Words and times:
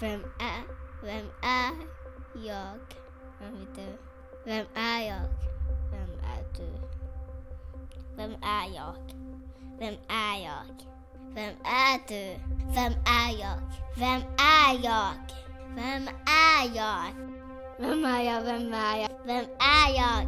Vem 0.00 0.24
är, 0.40 0.62
vem 1.02 1.26
är 1.42 1.72
jag? 2.34 2.78
Vem 3.38 3.54
är 3.56 3.66
du? 3.74 3.98
Vem 4.44 4.66
är 4.74 5.00
jag? 5.08 5.28
Vem 5.90 6.10
är 6.24 6.44
du? 6.56 6.72
Vem 8.16 8.34
är 8.42 8.74
jag? 8.74 8.94
Vem 9.78 9.94
är 10.08 10.44
jag? 10.44 10.86
Vem 11.34 11.54
är 11.64 12.08
du? 12.08 12.40
Vem 12.74 12.92
är 13.06 13.40
jag? 13.40 13.60
Vem 13.96 14.22
är 14.38 14.84
jag? 14.84 15.12
Vem 15.74 16.08
är 16.26 16.76
jag? 16.76 17.04
Vem 17.78 18.04
är 18.04 18.22
jag? 18.22 18.42
Vem 18.42 18.74
är 18.74 18.94
jag? 18.94 19.08
Vem 19.24 19.46
är 19.58 19.96
jag? 19.96 20.26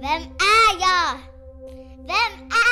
Vem 0.00 0.22
är 0.22 0.80
jag? 0.80 1.18
Vem 1.96 2.48
är 2.48 2.71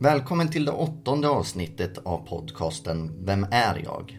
Välkommen 0.00 0.50
till 0.50 0.64
det 0.64 0.72
åttonde 0.72 1.28
avsnittet 1.28 1.98
av 1.98 2.26
podcasten 2.26 3.24
Vem 3.24 3.46
är 3.50 3.82
jag? 3.84 4.18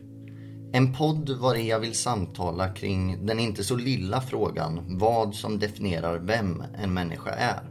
En 0.74 0.94
podd 0.94 1.30
var 1.30 1.56
jag 1.56 1.80
vill 1.80 1.96
samtala 1.96 2.74
kring 2.74 3.26
den 3.26 3.40
inte 3.40 3.64
så 3.64 3.76
lilla 3.76 4.22
frågan 4.22 4.98
vad 4.98 5.36
som 5.36 5.60
definierar 5.60 6.20
vem 6.20 6.64
en 6.78 6.94
människa 6.94 7.30
är. 7.30 7.70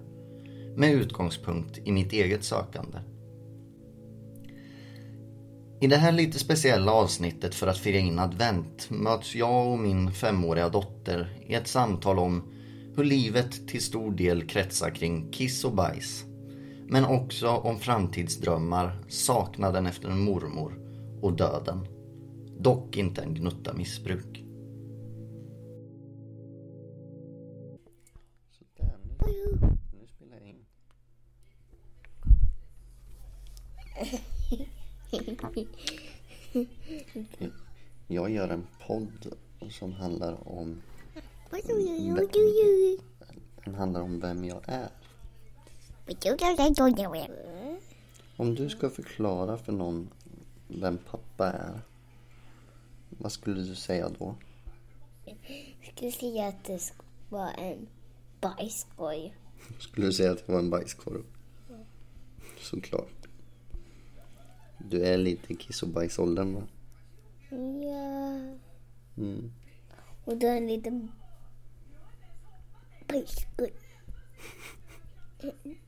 Med 0.76 0.92
utgångspunkt 0.92 1.78
i 1.84 1.92
mitt 1.92 2.12
eget 2.12 2.44
sökande. 2.44 2.98
I 5.80 5.86
det 5.86 5.96
här 5.96 6.12
lite 6.12 6.38
speciella 6.38 6.92
avsnittet 6.92 7.54
för 7.54 7.66
att 7.66 7.78
fira 7.78 7.98
in 7.98 8.18
advent 8.18 8.90
möts 8.90 9.34
jag 9.34 9.72
och 9.72 9.78
min 9.78 10.12
femåriga 10.12 10.68
dotter 10.68 11.42
i 11.46 11.54
ett 11.54 11.68
samtal 11.68 12.18
om 12.18 12.42
hur 12.96 13.04
livet 13.04 13.68
till 13.68 13.82
stor 13.82 14.10
del 14.10 14.46
kretsar 14.46 14.90
kring 14.90 15.32
kiss 15.32 15.64
och 15.64 15.74
bajs. 15.74 16.27
Men 16.90 17.04
också 17.04 17.48
om 17.48 17.78
framtidsdrömmar, 17.78 19.04
saknaden 19.08 19.86
efter 19.86 20.08
en 20.08 20.20
mormor 20.20 20.72
och 21.22 21.32
döden. 21.32 21.86
Dock 22.58 22.96
inte 22.96 23.22
en 23.22 23.34
gnutta 23.34 23.74
missbruk. 23.74 24.44
Jag 38.06 38.30
gör 38.30 38.48
en 38.48 38.66
podd 38.86 39.32
som 39.70 39.92
handlar 39.92 40.48
om 40.48 40.82
Den 43.64 43.74
handlar 43.74 44.00
om 44.00 44.20
vem 44.20 44.44
jag 44.44 44.60
är. 44.66 44.88
Om 48.36 48.54
du 48.54 48.70
ska 48.70 48.90
förklara 48.90 49.58
för 49.58 49.72
någon 49.72 50.10
vem 50.68 50.98
pappa 50.98 51.52
är. 51.52 51.80
Vad 53.08 53.32
skulle 53.32 53.62
du 53.62 53.74
säga 53.74 54.08
då? 54.18 54.34
Jag 55.24 55.94
skulle 55.94 56.12
säga 56.12 56.48
att 56.48 56.64
det 56.64 56.92
vara 57.28 57.50
en 57.50 57.86
bajskorg. 58.40 59.34
Skulle 59.78 60.06
du 60.06 60.12
säga 60.12 60.32
att 60.32 60.46
det 60.46 60.52
var 60.52 60.58
en 60.58 60.70
bajskorv? 60.70 61.24
Såklart. 62.60 63.28
Du 64.78 65.04
är 65.04 65.18
lite 65.18 65.52
i 65.52 65.56
kiss 65.56 65.82
och 65.82 65.88
bajsåldern 65.88 66.54
va? 66.54 66.62
Ja. 67.50 68.56
Mm. 69.16 69.52
Och 70.24 70.36
då 70.36 70.46
en 70.46 70.66
liten 70.66 71.12
bajskorg. 73.08 73.72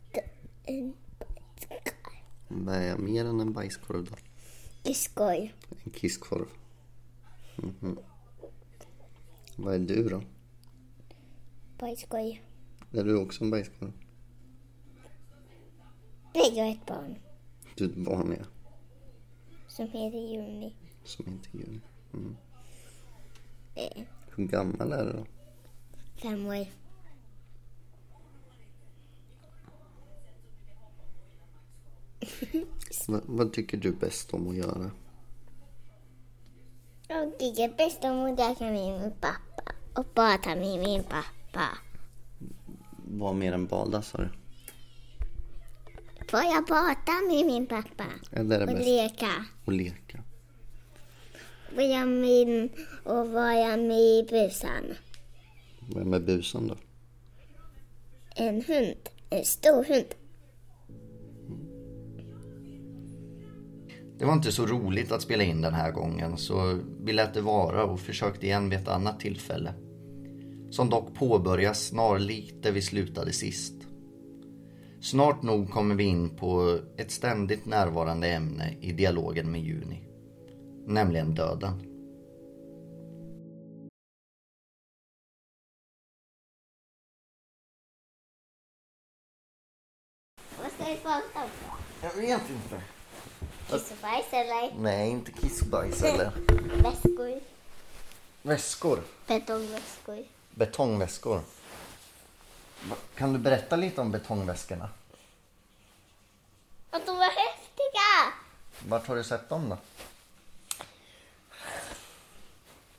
En 0.71 0.95
bajskorg. 1.69 2.25
Vad 2.49 2.75
är 2.75 2.97
mer 2.97 3.25
än 3.25 3.41
en 3.41 3.53
bajskorv 3.53 4.05
då? 4.05 4.17
Bajskorg. 4.85 5.55
En 5.85 5.91
kisskorv. 5.91 6.47
Mhm. 7.57 7.99
Vad 9.57 9.75
är 9.75 9.79
du 9.79 10.09
då? 10.09 10.23
Bajskorg. 11.79 12.43
Är 12.93 13.05
du 13.05 13.17
också 13.17 13.45
en 13.45 13.51
bajskorv? 13.51 13.93
Nej, 16.35 16.53
jag 16.55 16.67
är 16.69 16.73
ett 16.73 16.87
barn 16.87 17.19
Du 17.75 17.85
är 17.85 17.89
ett 17.89 17.97
barn 17.97 18.37
ja. 18.39 18.45
som 19.69 19.85
heter 19.85 20.19
Juni. 20.19 20.75
Som 21.05 21.29
inte 21.29 21.49
Juni. 21.53 21.81
Mm. 22.15 22.37
Hur 24.37 24.47
gammal 24.47 24.93
är 24.93 25.05
du 25.05 25.13
då? 25.13 25.27
Fem 26.23 26.47
år. 26.47 26.67
Va, 33.09 33.21
vad 33.27 33.53
tycker 33.53 33.77
du 33.77 33.93
bäst 33.93 34.35
om 34.35 34.49
att 34.49 34.57
göra? 34.57 34.91
Jag 37.09 37.39
tycker 37.39 37.77
bäst 37.77 38.05
om 38.05 38.25
att 38.25 38.39
leka 38.39 38.65
med 38.65 38.73
min 39.01 39.11
pappa 39.21 39.73
och 39.95 40.07
bada 40.15 40.57
med 40.57 40.79
min 40.81 41.03
pappa. 41.03 41.69
Vad 43.07 43.35
mer 43.35 43.53
än 43.53 43.67
bada 43.67 44.03
sa 44.03 44.19
du? 44.19 44.29
Får 46.31 46.41
jag 46.41 46.67
bada 46.67 47.13
med 47.29 47.47
min 47.47 47.67
pappa 47.67 48.05
Eller 48.33 48.61
är 48.61 48.67
det 48.67 48.73
och 48.73 48.79
bäst 48.79 48.89
leka? 48.89 49.45
att 49.67 49.75
leka? 49.75 50.23
Får 51.75 51.83
jag 51.83 52.09
med 52.09 52.69
och 53.05 53.29
vara 53.29 53.77
med 53.77 53.99
i 54.01 54.27
bussen? 54.31 54.95
Vem 55.95 56.15
är 56.15 56.21
busen 56.21 56.69
då? 56.69 56.77
En 58.37 58.63
hund. 58.63 59.09
En 59.31 59.45
stor 59.45 59.85
hund. 59.85 60.07
Det 64.21 64.27
var 64.27 64.33
inte 64.33 64.53
så 64.53 64.67
roligt 64.67 65.13
att 65.13 65.23
spela 65.23 65.45
in 65.45 65.61
den 65.61 65.75
här 65.75 65.93
gången 65.93 66.37
så 66.37 66.81
vi 67.01 67.13
lät 67.13 67.35
det 67.35 67.41
vara 67.41 67.85
och 67.85 68.01
försökte 68.01 68.47
igen 68.47 68.71
vid 68.71 68.79
ett 68.79 68.89
annat 68.89 69.21
tillfälle. 69.21 69.75
Som 70.71 70.91
dock 70.91 71.15
påbörjas 71.15 71.87
snarlikt 71.87 72.63
där 72.63 72.73
vi 72.73 72.83
slutade 72.83 73.33
sist. 73.33 73.75
Snart 75.01 75.43
nog 75.43 75.71
kommer 75.71 75.95
vi 75.95 76.05
in 76.05 76.37
på 76.37 76.79
ett 76.97 77.11
ständigt 77.11 77.67
närvarande 77.67 78.29
ämne 78.29 78.75
i 78.81 78.93
dialogen 78.93 79.51
med 79.51 79.61
Juni. 79.61 80.03
Nämligen 80.87 81.35
döden. 81.35 81.73
Vad 90.63 90.73
ska 90.73 90.85
vi 90.85 90.97
prata 90.97 91.45
om? 91.45 91.51
Jag 92.03 92.15
vet 92.23 92.51
inte. 92.51 93.00
Kiss 93.71 93.91
och 93.91 93.97
bajs 94.03 94.27
eller 94.33 94.73
Nej, 94.79 95.11
inte 95.11 95.33
kissbajs 95.33 96.03
eller 96.03 96.31
väskor? 96.83 97.41
väskor. 98.43 99.03
Betongväskor. 99.27 100.25
Betongväskor. 100.55 101.43
Kan 103.15 103.33
du 103.33 103.39
berätta 103.39 103.77
lite 103.77 104.01
om 104.01 104.11
betongväskorna? 104.13 104.89
Att 106.91 107.07
de 107.07 107.17
var 107.17 107.25
häftiga! 107.25 108.33
Vart 108.89 109.07
har 109.07 109.17
du 109.17 109.25
sett 109.25 109.49
dem 109.49 109.69
då? 109.69 109.77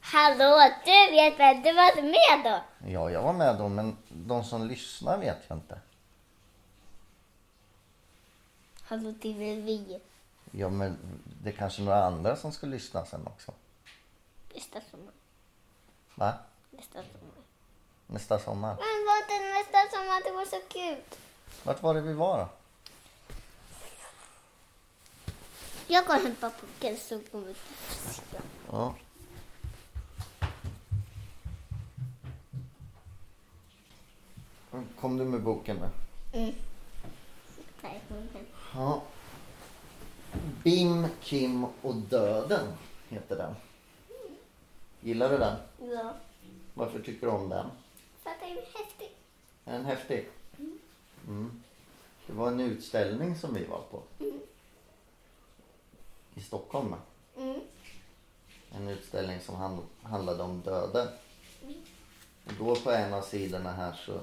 Hallå, 0.02 0.70
du 0.86 1.12
vet 1.12 1.40
väl? 1.40 1.56
Du 1.62 1.74
var 1.74 2.02
med 2.02 2.52
då? 2.52 2.88
Ja, 2.92 3.12
jag 3.12 3.22
var 3.24 3.34
med 3.34 3.56
då, 3.58 3.70
men 3.70 3.98
de 4.10 4.44
som 4.44 4.68
lyssnar 4.68 5.18
vet 5.18 5.38
jag 5.48 5.58
inte. 5.58 5.80
Hallå, 8.84 9.14
det 9.22 9.30
är 9.30 9.34
väl 9.56 9.62
vi. 9.62 10.00
Ja, 10.52 10.70
men 10.70 10.98
det 11.44 11.50
är 11.50 11.54
kanske 11.54 11.82
några 11.82 12.06
andra 12.06 12.36
som 12.36 12.52
ska 12.52 12.68
lyssna 12.68 13.06
sen 13.06 13.28
också. 13.28 13.54
Nästa 14.54 14.82
sommar. 14.92 15.14
Va? 16.16 16.34
Nästa 16.70 16.94
sommar. 17.04 17.44
Nästa 18.08 18.40
sommar. 18.40 18.70
Men 18.70 19.06
var 19.08 19.28
det 19.28 19.60
nästa 19.60 19.98
sommar? 19.98 20.24
Det 20.24 20.32
var 20.32 20.46
så 20.46 20.68
kul. 20.68 21.18
Vart 21.64 21.84
var 21.84 21.94
det 21.94 22.02
vi 22.02 22.14
var 22.14 22.38
då? 22.38 22.48
Jag 25.88 26.06
går 26.06 26.16
och 26.16 26.22
hämtar 26.22 26.50
pucken 26.50 26.98
så 26.98 27.20
kommer 27.32 27.48
vi 27.48 27.56
Ja. 28.72 28.96
Kom 35.00 35.18
du 35.18 35.26
med 35.26 35.42
boken 35.42 35.78
med? 35.78 35.90
Mm. 36.34 36.56
Nej. 37.82 38.02
Ja. 38.74 39.02
Bim, 40.64 41.08
Kim 41.22 41.66
och 41.82 41.96
döden 41.96 42.74
heter 43.10 43.38
den. 43.38 43.56
Gillar 45.02 45.30
du 45.30 45.38
den? 45.38 45.58
Ja. 45.90 46.14
Varför 46.74 47.00
tycker 47.00 47.28
du 47.28 47.34
om 47.34 47.50
den? 47.50 47.66
För 48.24 48.30
att 48.30 48.40
det 48.40 48.46
är 48.46 48.56
häftigt. 48.56 49.18
Är 49.66 49.74
den 49.74 49.86
häftig? 49.86 50.30
Mm. 51.28 51.64
Det 52.28 52.34
var 52.34 52.48
en 52.48 52.60
utställning 52.60 53.36
som 53.36 53.54
vi 53.54 53.66
var 53.66 53.82
på. 53.92 54.04
I 56.36 56.42
Stockholm. 56.42 56.96
Mm. 57.38 57.60
En 58.72 58.88
utställning 58.88 59.40
som 59.40 59.56
hand, 59.56 59.80
handlade 60.04 60.44
om 60.44 60.62
döden. 60.62 61.08
Och 62.46 62.54
då 62.60 62.76
på 62.76 62.92
en 62.92 63.14
av 63.14 63.22
sidorna 63.22 63.72
här 63.72 63.94
så 64.06 64.22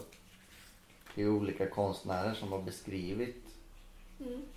det 1.14 1.22
är 1.22 1.28
olika 1.28 1.70
konstnärer 1.70 2.34
som 2.34 2.52
har 2.52 2.62
beskrivit 2.62 3.44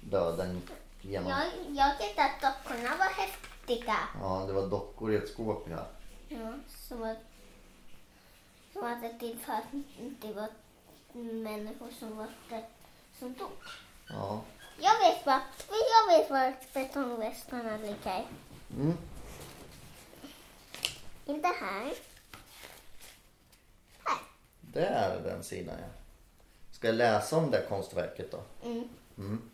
döden 0.02 0.62
genom... 1.02 1.30
Jag, 1.30 1.48
jag 1.70 2.00
tyckte 2.00 2.24
att 2.24 2.42
dockorna 2.42 2.96
var 2.98 3.06
häftiga. 3.06 3.98
Ja, 4.22 4.44
det 4.48 4.54
var 4.54 4.68
dockor 4.68 5.14
i 5.14 5.16
ett 5.16 5.30
skåp 5.30 5.70
här. 5.70 5.86
Ja, 6.28 6.54
som 6.68 7.04
att, 7.04 7.18
som 8.74 8.84
att 8.84 9.02
det 9.20 9.36
det 10.22 10.34
var 10.34 10.50
människor 11.44 11.92
som 12.00 12.18
var 12.18 12.28
där, 12.50 12.66
som 13.20 13.34
dog. 13.34 13.50
Ja. 14.10 14.42
Jag 14.78 15.00
vet 15.00 15.26
vad, 15.26 15.40
jag 15.70 16.18
vet 16.18 16.30
var 16.30 16.54
betongvästarna 16.74 17.78
ligger. 17.78 18.26
Mm. 18.76 18.98
Inte 21.26 21.48
här. 21.48 21.94
Här. 24.04 24.20
Det 24.62 24.86
är 24.86 25.22
den 25.22 25.44
sidan 25.44 25.76
ja. 25.80 25.88
Ska 26.72 26.88
jag 26.88 26.96
läsa 26.96 27.38
om 27.38 27.52
det 27.52 27.66
konstverket 27.70 28.32
då? 28.32 28.44
Mm. 28.64 28.90
Mm. 29.18 29.51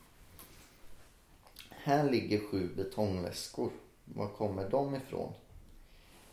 Här 1.88 2.10
ligger 2.10 2.39
sju 2.39 2.69
betongväskor. 2.75 3.72
Var 4.06 4.28
kommer 4.28 4.69
de 4.69 4.95
ifrån? 4.95 5.34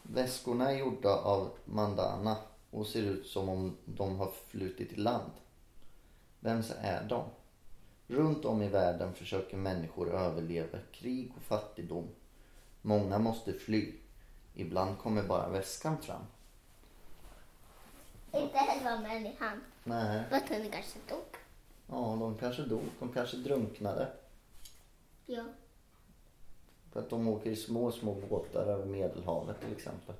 Väskorna 0.02 0.70
är 0.70 0.78
gjorda 0.78 1.08
av 1.16 1.50
mandana 1.64 2.36
och 2.70 2.86
ser 2.86 3.02
ut 3.02 3.26
som 3.26 3.48
om 3.48 3.76
de 3.84 4.18
har 4.18 4.30
flutit 4.48 4.92
i 4.92 4.96
land. 4.96 5.30
Vems 6.40 6.72
är 6.80 7.08
de? 7.08 7.24
Runt 8.06 8.44
om 8.44 8.62
i 8.62 8.68
världen 8.68 9.14
försöker 9.14 9.56
människor 9.56 10.14
överleva 10.14 10.78
krig 10.92 11.32
och 11.36 11.42
fattigdom. 11.42 12.08
Många 12.82 13.18
måste 13.18 13.52
fly. 13.52 13.92
Ibland 14.54 14.98
kommer 14.98 15.22
bara 15.22 15.48
väskan 15.48 16.02
fram. 16.02 16.22
Inte 18.32 18.58
själva 18.58 19.00
människan. 19.00 19.60
Nej, 19.84 20.22
Vad 20.30 20.40
den 20.48 20.70
kanske 20.70 20.98
dog. 21.08 21.36
ja 21.86 22.16
de 22.20 22.38
kanske 22.38 22.62
dog. 22.62 22.84
De 23.00 23.08
kanske 23.12 23.36
drunknade. 23.36 24.12
Ja. 25.26 25.44
För 26.92 27.00
att 27.00 27.10
de 27.10 27.28
åker 27.28 27.50
i 27.50 27.56
små, 27.56 27.92
små 27.92 28.14
båtar 28.14 28.66
över 28.66 28.84
Medelhavet 28.84 29.60
till 29.60 29.72
exempel. 29.72 30.14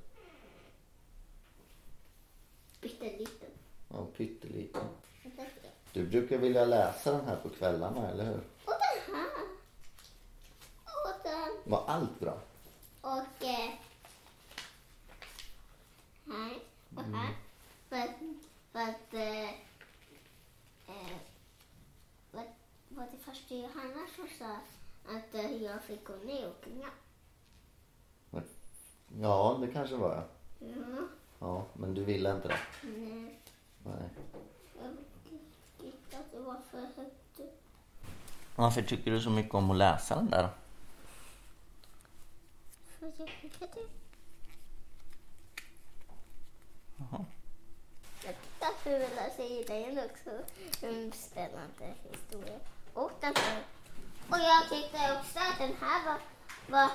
Pytteliten. 2.80 3.50
Ja, 3.88 4.06
pytteliten. 4.16 4.88
Du 5.92 6.06
brukar 6.06 6.38
vilja 6.38 6.64
läsa 6.64 7.12
den 7.12 7.26
här 7.26 7.36
på 7.36 7.48
kvällarna, 7.48 8.10
eller 8.10 8.24
hur? 8.24 8.40
Och 8.64 8.74
den 9.06 9.14
här. 9.16 9.44
Och 10.84 11.22
den. 11.22 11.72
Var 11.72 11.84
allt 11.86 12.20
bra? 12.20 12.38
Och 13.00 13.44
eh, 13.44 13.70
här 16.26 16.58
och 16.96 17.02
här. 17.02 17.34
För 17.88 17.96
att, 17.96 18.16
för 18.72 18.78
att 18.78 19.14
eh, 19.14 19.50
eh, 20.88 21.16
vad, 22.32 22.44
vad 22.88 23.06
det 23.12 23.32
första 23.32 23.54
Johanna 23.54 24.06
som 24.16 24.28
sa 24.38 24.56
att 25.08 25.34
eh, 25.34 25.62
jag 25.62 25.82
fick 25.82 26.04
gå 26.04 26.14
ner 26.16 26.48
och 26.48 26.64
knä. 26.64 26.86
Ja, 29.20 29.58
det 29.60 29.68
kanske 29.72 29.96
var 29.96 30.14
jag. 30.14 30.24
Ja, 30.68 31.08
Ja, 31.38 31.64
men 31.72 31.94
du 31.94 32.04
ville 32.04 32.32
inte 32.32 32.48
det? 32.48 32.58
nej. 32.82 33.40
Nej. 33.84 34.08
Jag 34.82 34.96
tyckte 35.80 36.18
att 36.18 36.32
det 36.32 36.38
var 36.40 36.56
för 36.70 36.78
högt 36.80 37.40
upp. 37.40 37.60
Varför 38.56 38.82
tycker 38.82 39.10
du 39.10 39.20
så 39.20 39.30
mycket 39.30 39.54
om 39.54 39.70
att 39.70 39.76
läsa 39.76 40.14
den 40.14 40.30
där? 40.30 40.48
För 42.98 43.08
att 43.08 43.18
jag 43.18 43.28
tyckte 43.42 43.66
det. 43.66 43.88
Jaha. 46.96 47.24
Jag 48.24 48.34
tyckte 48.34 48.66
att 48.66 48.74
fula 48.82 49.30
sidan 49.36 49.98
också 50.04 50.30
en 50.86 51.12
spännande 51.12 51.94
historia. 52.10 52.58
Och 52.94 53.10
den 53.20 53.34
här. 53.36 53.62
Och 54.28 54.38
jag 54.38 54.68
tyckte 54.70 54.98
också 55.18 55.38
att 55.38 55.58
den 55.58 55.72
här 55.80 56.04
var, 56.04 56.18
var 56.68 56.90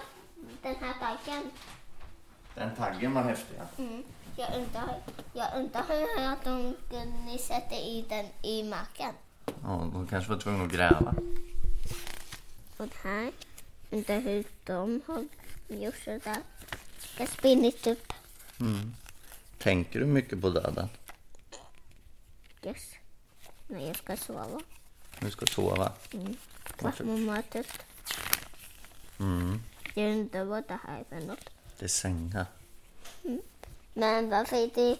den 0.61 0.75
här 0.75 0.93
taggen. 0.99 1.51
Den 2.55 2.75
taggen 2.75 3.13
var 3.13 3.23
häftig. 3.23 3.55
ja. 3.57 3.83
Mm. 3.83 4.03
Jag 4.37 4.55
undrar, 4.55 5.01
jag 5.33 5.47
undrar 5.55 5.83
hur 5.87 6.27
att 6.33 6.43
de 6.43 6.75
kunde 6.89 7.37
sätta 7.37 7.75
i 7.75 8.05
den 8.09 8.25
i 8.41 8.63
marken. 8.63 9.13
Ja, 9.45 9.89
de 9.93 10.07
kanske 10.07 10.31
var 10.31 10.39
tvungna 10.39 10.63
att 10.63 10.71
gräva. 10.71 11.13
Och 12.77 12.87
den 12.87 12.89
här, 13.03 13.31
undrar 13.89 14.19
hur 14.19 14.43
de 14.63 15.01
har 15.07 15.27
gjort 15.67 15.95
sådär. 16.05 16.37
Jag 17.17 17.27
har 17.27 17.27
spinnit 17.27 17.87
upp. 17.87 18.13
Mm. 18.59 18.93
Tänker 19.57 19.99
du 19.99 20.05
mycket 20.05 20.41
på 20.41 20.49
döden? 20.49 20.89
Yes. 22.63 22.93
När 23.67 23.87
jag 23.87 23.95
ska 23.95 24.17
sova. 24.17 24.61
Du 25.19 25.31
ska 25.31 25.45
sova? 25.45 25.91
Mm. 26.13 26.37
Varför? 26.81 27.03
Kvartmomatet. 27.03 27.67
Mm. 29.19 29.63
Jag 29.93 30.11
undrar 30.11 30.43
vad 30.43 30.67
det 30.67 30.79
här 30.87 30.99
är 30.99 31.03
för 31.19 31.27
något. 31.27 31.49
Det 31.79 31.85
är 31.85 31.89
sängar. 31.89 32.45
Men 33.93 34.29
varför 34.29 34.55
är 34.55 34.69
det, 34.75 34.97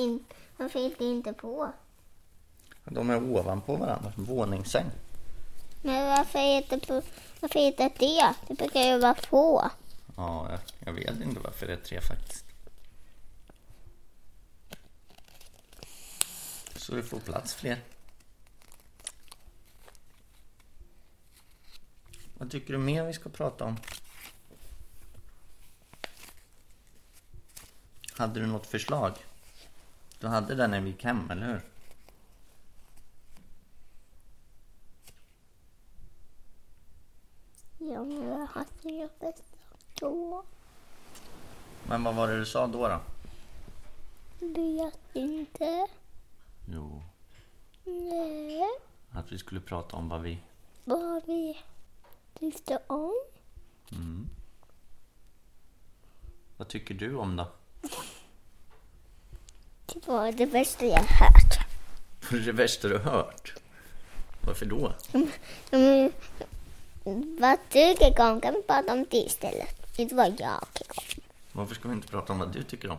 in, 0.00 0.24
varför 0.56 0.78
är 0.78 0.94
det 0.98 1.04
inte 1.04 1.32
på? 1.32 1.72
De 2.84 3.10
är 3.10 3.22
ovanpå 3.22 3.76
varandra, 3.76 4.12
våningssäng. 4.16 4.90
Men 5.82 6.06
varför 6.06 6.38
är 6.38 6.66
det 6.68 6.86
på? 6.86 7.02
Varför 7.40 7.58
är 7.58 7.76
det 7.76 7.92
det? 7.98 8.34
Det 8.48 8.54
brukar 8.54 8.80
ju 8.80 8.98
vara 8.98 9.14
på. 9.14 9.70
Ja, 10.16 10.50
jag, 10.50 10.60
jag 10.78 10.92
vet 10.92 11.20
inte 11.20 11.40
varför 11.40 11.66
det 11.66 11.72
är 11.72 11.76
tre 11.76 12.00
faktiskt. 12.00 12.44
Så 16.76 16.94
vi 16.94 17.02
får 17.02 17.18
plats 17.20 17.54
fler. 17.54 17.78
Vad 22.38 22.50
tycker 22.50 22.72
du 22.72 22.78
mer 22.78 23.04
vi 23.04 23.12
ska 23.12 23.28
prata 23.28 23.64
om? 23.64 23.76
Hade 28.12 28.40
du 28.40 28.46
något 28.46 28.66
förslag? 28.66 29.12
Du 30.18 30.26
hade 30.26 30.54
det 30.54 30.66
när 30.66 30.80
vi 30.80 30.90
gick 30.90 31.04
hem, 31.04 31.30
eller 31.30 31.46
hur? 31.46 31.60
Ja, 37.78 38.04
men 38.04 38.28
jag 38.28 38.46
hade 38.46 38.90
ju 38.90 39.08
bäst 39.20 39.56
då. 40.00 40.44
Men 41.88 42.04
vad 42.04 42.14
var 42.14 42.28
det 42.28 42.38
du 42.38 42.46
sa 42.46 42.66
då? 42.66 42.88
då? 42.88 43.00
Vet 44.46 44.98
inte. 45.12 45.86
Jo, 46.68 47.02
Nej. 47.84 48.62
att 49.10 49.32
vi 49.32 49.38
skulle 49.38 49.60
prata 49.60 49.96
om 49.96 50.08
vad 50.08 50.22
vi... 50.22 50.38
Vad 50.84 51.26
vi 51.26 51.58
tyckte 52.38 52.78
om. 52.86 53.14
Mm. 53.92 54.28
Vad 56.56 56.68
tycker 56.68 56.94
du 56.94 57.16
om 57.16 57.36
då? 57.36 57.52
Det 59.86 60.06
var 60.06 60.32
det 60.32 60.46
bästa 60.46 60.86
jag 60.86 61.02
hört. 61.02 61.58
Vad 62.30 62.40
är 62.40 62.44
det 62.44 62.52
värsta 62.52 62.88
du 62.88 62.98
hört? 62.98 63.54
Varför 64.40 64.66
då? 64.66 64.92
Mm, 65.70 66.12
vad 67.40 67.58
du 67.72 67.94
tycker 67.94 68.30
om 68.32 68.40
kan 68.40 68.54
vi 68.54 68.62
prata 68.62 68.92
om 68.92 69.06
det 69.10 69.16
istället. 69.16 69.98
Inte 69.98 70.14
vad 70.14 70.40
jag 70.40 70.66
tycker 70.72 70.98
om. 70.98 71.22
Varför 71.52 71.74
ska 71.74 71.88
vi 71.88 71.94
inte 71.94 72.08
prata 72.08 72.32
om 72.32 72.38
vad 72.38 72.52
du 72.52 72.62
tycker 72.62 72.90
om? 72.90 72.98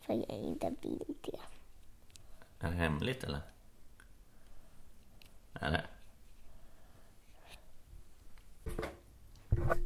För 0.00 0.12
jag 0.12 0.28
inte 0.28 0.74
vill 0.82 1.14
det. 1.22 1.38
Är 2.66 2.70
det 2.70 2.76
hemligt 2.76 3.24
eller? 3.24 3.40
Är 5.60 5.70
det? 5.70 5.84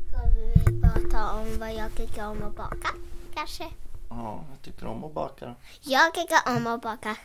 Ska 0.09 0.21
vi 0.37 0.81
prata 0.83 1.33
om 1.33 1.59
vad 1.59 1.75
jag 1.75 1.95
tycker 1.97 2.27
om 2.27 2.43
att 2.43 2.57
baka? 2.57 2.89
Kanske. 3.35 3.65
Ja, 4.11 4.45
jag 4.51 4.63
tycker 4.63 4.87
om 4.87 5.05
att 5.05 5.15
baka. 5.15 5.47
då. 5.47 5.55
Jag 5.83 6.15
tycker 6.15 6.57
om 6.57 6.67
att 6.67 6.83
baka 6.83 7.17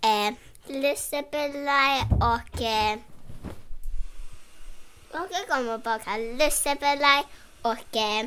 eh, 0.00 0.34
lussebullar 0.66 2.02
och 2.16 2.60
eh, 2.62 2.98
jag 5.12 5.28
tycker 5.28 5.60
om 5.60 5.68
att 5.68 5.84
baka 5.84 6.16
lussebullar 6.16 7.24
och 7.62 7.96
eh, 7.96 8.26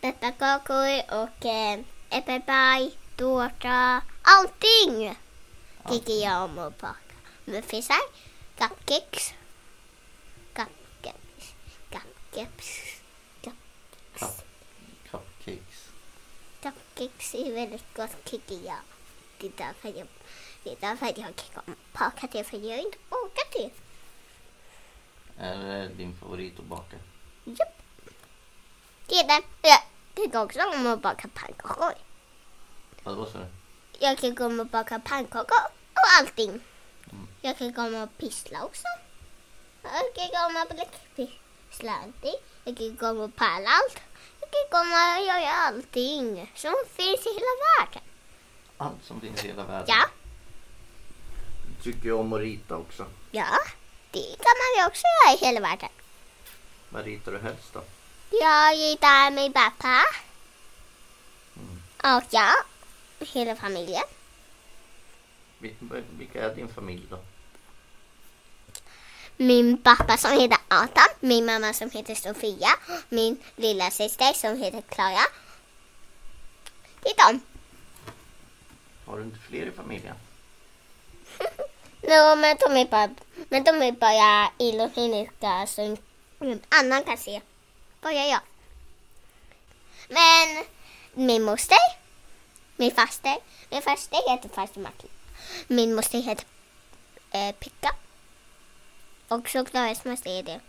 pepparkakor 0.00 1.20
och 1.22 1.46
eh, 1.46 1.80
äppelpaj, 2.10 2.92
tårta, 3.16 4.02
allting 4.22 5.16
tycker 5.88 6.12
jag 6.12 6.44
om 6.44 6.58
att 6.58 6.80
baka. 6.80 6.98
Muffisar, 7.44 7.96
cupcakes, 8.58 9.34
cupcakes, 10.52 11.54
cupcakes, 11.90 13.00
Cup, 14.18 14.30
cupcakes. 15.10 15.90
Cupcakes 16.62 17.34
är 17.34 17.52
väldigt 17.52 17.94
gott 17.94 18.24
tycker 18.24 18.54
jag. 18.54 18.82
Det 19.38 19.46
är 19.46 19.52
därför 19.56 19.98
jag, 19.98 20.06
det 20.64 20.70
är 20.72 20.76
därför 20.80 21.06
jag 21.06 21.28
att 21.54 21.66
baka 21.92 22.28
det, 22.32 22.44
för 22.44 22.56
jag 22.56 22.76
har 22.76 22.84
inte 22.84 22.98
bakat 23.10 23.52
det. 23.52 23.70
Är 25.38 25.58
det 25.58 25.88
din 25.88 26.16
favorit 26.16 26.58
att 26.58 26.64
baka? 26.64 26.96
Japp. 27.44 27.82
Det 29.06 29.14
är 29.14 29.26
det. 29.26 29.42
Ja, 29.62 29.82
tycker 30.14 30.42
också 30.42 30.60
om 30.74 30.86
att 30.86 31.02
baka 31.02 31.28
pannkakor. 31.34 31.92
Vad 33.02 33.28
sa 33.28 33.38
du? 33.38 33.46
Jag 33.98 34.18
tycker 34.18 34.46
om 34.46 34.60
att 34.60 34.70
baka 34.70 34.98
pannkakor 34.98 35.64
och 35.92 36.08
allting. 36.18 36.60
Jag 37.40 37.58
tycker 37.58 37.86
om 37.86 38.02
att 38.02 38.18
pyssla 38.18 38.64
också. 38.64 38.82
Jag 39.82 40.14
tycker 40.14 40.46
om 40.46 40.56
att 40.56 40.68
bläckpyssla 40.68 41.92
allting. 41.92 42.34
Jag 42.64 42.76
tycker 42.76 43.10
om 43.10 43.20
att 43.20 43.36
pärla 43.36 43.68
allt. 43.70 43.98
Jag 44.40 44.50
tycker 44.50 44.80
om 44.80 44.92
att 44.92 45.26
göra 45.26 45.52
allting 45.52 46.52
som 46.54 46.74
finns 46.88 47.26
i 47.26 47.28
hela 47.28 47.54
världen. 47.78 48.02
Allt 48.78 49.04
som 49.04 49.20
finns 49.20 49.44
i 49.44 49.48
hela 49.48 49.64
världen. 49.64 49.86
Ja, 49.88 50.04
Tycker 51.82 52.08
jag 52.08 52.20
om 52.20 52.32
att 52.32 52.40
rita 52.40 52.76
också. 52.76 53.06
ja, 53.30 53.56
det 54.10 54.36
kan 54.36 54.54
man 54.62 54.82
ju 54.82 54.86
också 54.86 55.02
göra 55.06 55.34
i 55.34 55.38
hela 55.46 55.60
världen. 55.60 55.88
Vad 56.88 57.04
ritar 57.04 57.32
du 57.32 57.38
helst 57.38 57.72
då? 57.72 57.82
Jag 58.30 58.76
ritar 58.78 59.30
min 59.30 59.52
pappa. 59.52 60.02
Och 62.16 62.22
jag, 62.30 62.54
hela 63.26 63.56
familjen. 63.56 64.02
Vil- 65.58 66.02
Vilka 66.18 66.42
är 66.44 66.54
din 66.54 66.68
familj 66.68 67.06
då? 67.10 67.18
Min 69.40 69.76
pappa 69.78 70.16
som 70.16 70.32
heter 70.32 70.58
Adam, 70.68 71.10
min 71.20 71.46
mamma 71.46 71.72
som 71.72 71.90
heter 71.90 72.14
Sofia, 72.14 72.68
min 73.08 73.38
lilla 73.56 73.90
syster 73.90 74.32
som 74.32 74.56
heter 74.58 74.80
Klara. 74.80 75.26
Det 77.02 77.10
är 77.10 77.32
de. 77.32 77.40
Har 79.06 79.16
du 79.16 79.22
inte 79.22 79.38
fler 79.38 79.66
i 79.66 79.70
familjen? 79.70 80.14
No, 82.02 82.36
men 82.36 82.56
de 82.56 82.76
är 82.76 82.84
bara, 82.84 83.10
men 83.48 83.64
de 83.64 83.82
är 83.82 83.92
bara 83.92 84.50
illogeniska 84.58 85.66
så 85.66 85.96
ingen 86.40 86.62
annan 86.68 87.04
kan 87.04 87.18
se. 87.18 87.40
Bara 88.00 88.12
jag. 88.12 88.40
Men 90.08 90.64
min 91.14 91.42
moster, 91.42 91.78
min 92.76 92.90
faster, 92.90 93.36
min 93.70 93.82
faster 93.82 94.30
heter 94.30 94.48
faster 94.48 94.80
Martin. 94.80 95.10
Min 95.66 95.94
moster 95.94 96.18
heter 96.18 96.44
eh, 97.30 97.52
Picka. 97.52 97.94
Och 99.28 99.48
så 99.48 99.64
Klaras 99.64 100.04
moster 100.04 100.30
är 100.30 100.42
det. 100.42 100.60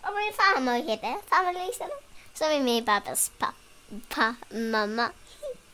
Och 0.00 0.14
min 0.14 0.32
farmor 0.32 0.88
heter 0.88 1.16
farmor 1.28 1.60
Elisabeth. 1.60 2.04
Som 2.34 2.46
är 2.46 2.60
min 2.60 2.84
pappas 2.84 3.32
pappa, 3.38 4.34
mamma. 4.50 5.10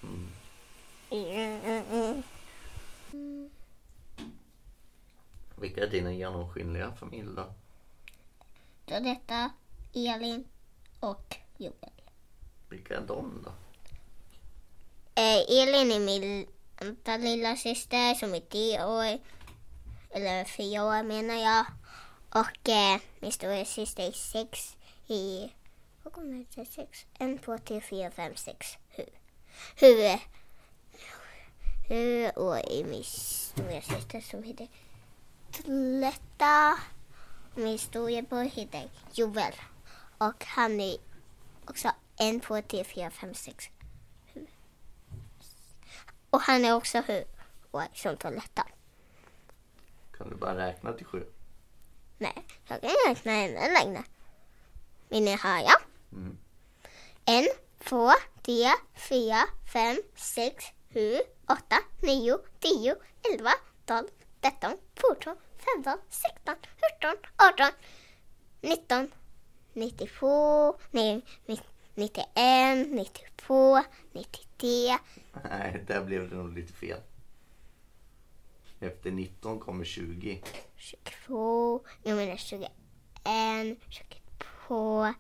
Mm. 0.01 0.29
Vilka 5.57 5.83
är 5.83 5.87
dina 5.87 6.13
genomskinliga 6.13 6.93
familj 6.93 7.29
då? 7.37 7.55
Så 8.89 9.01
detta 9.01 9.51
Elin 9.95 10.45
och 11.01 11.37
Joel. 11.57 11.93
Vilka 12.69 12.97
är 12.97 13.01
de 13.01 13.43
då? 13.45 13.51
Eh, 15.15 15.63
Elin 15.63 15.93
är 15.93 16.01
min 16.01 16.47
lilla 17.23 17.57
syster 17.57 18.15
som 18.15 18.35
är 18.35 18.41
tio 18.41 18.85
år. 18.85 19.19
Eller 20.17 20.45
fyra 20.45 20.85
år 20.85 21.03
menar 21.03 21.35
jag. 21.35 21.67
Och 22.29 22.69
eh, 22.69 23.01
min 23.21 23.33
stora 23.33 23.65
syster 23.65 24.03
är 24.09 24.13
sex 24.13 24.77
i... 25.07 25.53
Vad 26.03 26.13
kommer 26.13 26.39
det 26.39 26.45
till? 26.45 26.67
Sex? 26.67 27.07
En, 27.19 27.39
två, 27.39 27.59
tre, 27.59 27.81
fyra, 27.81 28.11
fem, 28.11 28.37
sex. 28.37 28.79
Hur? 28.89 29.09
Hur? 29.77 30.21
Hur 31.89 32.39
och 32.39 32.59
är 32.59 32.85
min 32.85 33.05
stora 33.05 33.81
syster 33.83 34.21
som 34.21 34.43
heter 34.43 34.69
Tletta. 35.53 36.79
Min 37.55 37.79
storebror 37.79 38.45
heter 38.45 38.91
Joel. 39.13 39.55
Och 40.19 40.45
han 40.45 40.81
är 40.81 40.97
också 41.65 41.91
en, 42.17 42.41
två, 42.41 42.63
tre, 42.63 42.85
fyra, 42.85 43.11
fem, 43.11 43.35
sex. 43.35 43.69
Sju. 44.35 44.47
Och 46.31 46.41
han 46.41 46.65
är 46.65 46.75
också 46.75 47.01
hur 47.01 47.25
år 47.73 47.87
som 47.95 48.17
Toaletta. 48.17 48.67
Kan 50.25 50.31
du 50.33 50.37
bara 50.39 50.57
räkna 50.67 50.93
till 50.93 51.07
sju? 51.07 51.27
Nej, 52.19 52.45
jag 52.69 52.81
kan 52.81 52.91
räkna 53.09 53.33
ännu 53.33 53.73
längre. 53.73 54.05
Vill 55.09 55.23
ni 55.25 55.37
höra? 55.37 55.73
Mm. 56.13 56.39
En, 57.25 57.45
två, 57.85 58.11
tre, 58.43 58.69
fyra, 58.95 59.37
fem, 59.73 59.97
sex, 60.17 60.65
sju, 60.95 61.19
åtta, 61.49 61.77
nio, 62.03 62.39
tio, 62.61 62.97
elva, 63.33 63.51
tolv, 63.85 64.07
tretton, 64.41 64.77
fjorton, 64.95 65.37
femton, 65.57 65.99
sexton, 66.09 66.55
sjutton, 66.81 67.17
arton, 67.37 67.71
nitton, 68.61 69.11
nittiotvå, 69.73 70.79
nej, 70.91 71.25
ni- 71.47 71.61
nittioen, 71.95 72.83
nittiotvå, 72.83 73.83
nittiotre, 74.13 74.99
Nej, 75.51 75.85
där 75.87 76.05
blev 76.05 76.31
det 76.31 76.37
nog 76.37 76.53
lite 76.53 76.73
fel. 76.73 77.01
Efter 78.85 79.11
19 79.11 79.61
kommer 79.61 79.85
20. 79.85 80.43
tjugotvå, 80.77 81.85
jag 82.03 82.17
menar 82.17 82.37
tjugoen, 82.37 83.77
tjugotvå, 83.89 85.15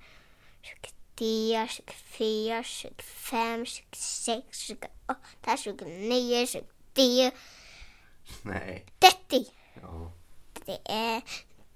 tjugotre, 0.62 1.68
tjugofyra, 1.68 2.62
tjugofem, 2.62 3.66
tjugosex, 3.66 4.58
tjugoåtta, 4.58 5.56
tjugonio, 5.56 6.46
tjugotre, 6.46 7.30
Nej. 8.42 8.86
trettio. 8.98 9.44
Ja. 9.82 10.12
Det 10.66 10.78
är 10.84 11.22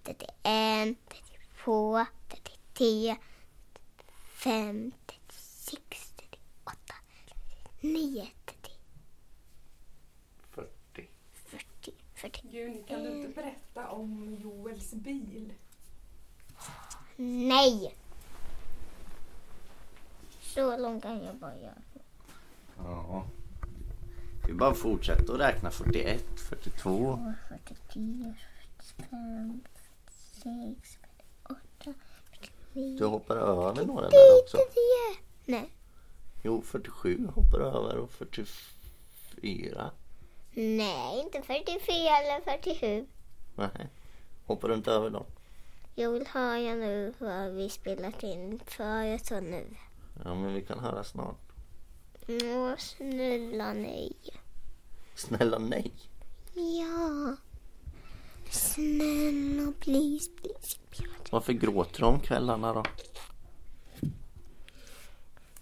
31, 0.02 0.96
32, 1.08 2.06
33, 2.28 3.16
35, 4.34 4.92
36, 5.06 6.12
38, 6.16 6.94
39, 7.80 8.26
30, 8.46 8.70
40. 10.54 11.94
40, 12.18 12.42
40. 12.42 12.48
Juni, 12.56 12.82
kan 12.88 13.02
du 13.02 13.10
inte 13.10 13.28
berätta 13.42 13.88
om 13.88 14.36
Joels 14.42 14.92
bil? 14.92 15.52
Nej! 17.16 17.94
Så 20.40 20.76
långt 20.76 21.02
kan 21.02 21.24
jag 21.24 21.36
bara 21.36 21.56
göra. 21.58 21.82
Ja. 22.78 23.26
Vi 24.46 24.52
bara 24.54 24.74
fortsätter 24.74 25.34
att 25.34 25.40
räkna 25.40 25.70
41, 25.70 26.24
42. 26.40 27.18
43, 27.48 28.34
45, 28.78 29.60
46, 30.06 30.98
48, 31.42 31.94
49, 32.72 32.98
Du 32.98 33.04
hoppar 33.06 33.36
över 33.36 33.86
några 33.86 34.08
där 34.08 34.42
också. 34.42 34.56
49. 34.56 34.72
Nej. 35.44 35.72
Jo, 36.42 36.62
47 36.62 37.26
hoppar 37.34 37.58
över 37.60 37.96
och 37.96 38.10
44. 38.10 39.90
Nej, 40.60 41.20
inte 41.20 41.42
44 41.42 42.18
eller 42.18 42.58
47. 42.58 43.06
Nej. 43.54 43.88
Hoppar 44.46 44.68
du 44.68 44.74
inte 44.74 44.92
över 44.92 45.10
dem? 45.10 45.24
Jag 45.94 46.12
vill 46.12 46.26
höra 46.26 46.74
nu 46.74 47.14
vad 47.18 47.50
vi 47.50 47.68
spelat 47.68 48.22
in 48.22 48.60
förut 48.66 49.30
och 49.30 49.42
nu. 49.42 49.66
Ja, 50.24 50.34
men 50.34 50.54
vi 50.54 50.62
kan 50.62 50.78
höra 50.78 51.04
snart. 51.04 51.52
Åh, 52.28 52.76
snälla 52.78 53.72
nej. 53.72 54.12
Snälla 55.14 55.58
nej. 55.58 55.92
Ja. 56.54 57.36
Snälla, 58.50 59.72
please, 59.80 60.30
please. 60.30 60.78
Varför 61.30 61.52
gråter 61.52 62.00
du 62.00 62.06
om 62.06 62.20
kvällarna 62.20 62.72
då? 62.72 62.84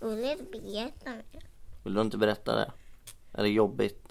Jag 0.01 0.17
vill 0.17 0.47
berätta 0.53 1.11
mer. 1.11 1.45
Vill 1.85 1.95
du 1.95 2.01
inte 2.01 2.19
berätta 2.19 2.57
det? 2.57 2.73
Är 3.33 3.43
det 3.43 3.49
jobbigt? 3.49 4.06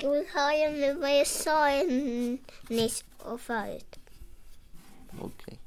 Jag 0.00 0.10
vill 0.10 0.26
höra 0.34 0.70
nu 0.70 0.94
vad 0.94 1.18
jag 1.18 1.26
sa 1.26 1.68
nyss 2.68 3.04
och 3.18 3.40
förut. 3.40 3.96
Okej. 5.20 5.58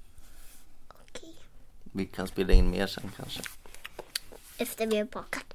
Okej. 0.90 1.36
Vi 1.84 2.06
kan 2.06 2.28
spela 2.28 2.54
in 2.54 2.70
mer 2.70 2.88
sen 2.88 3.12
kanske. 3.18 3.42
Efter 4.58 4.88
vi 4.88 4.98
har 4.98 5.06
bakat. 5.06 5.54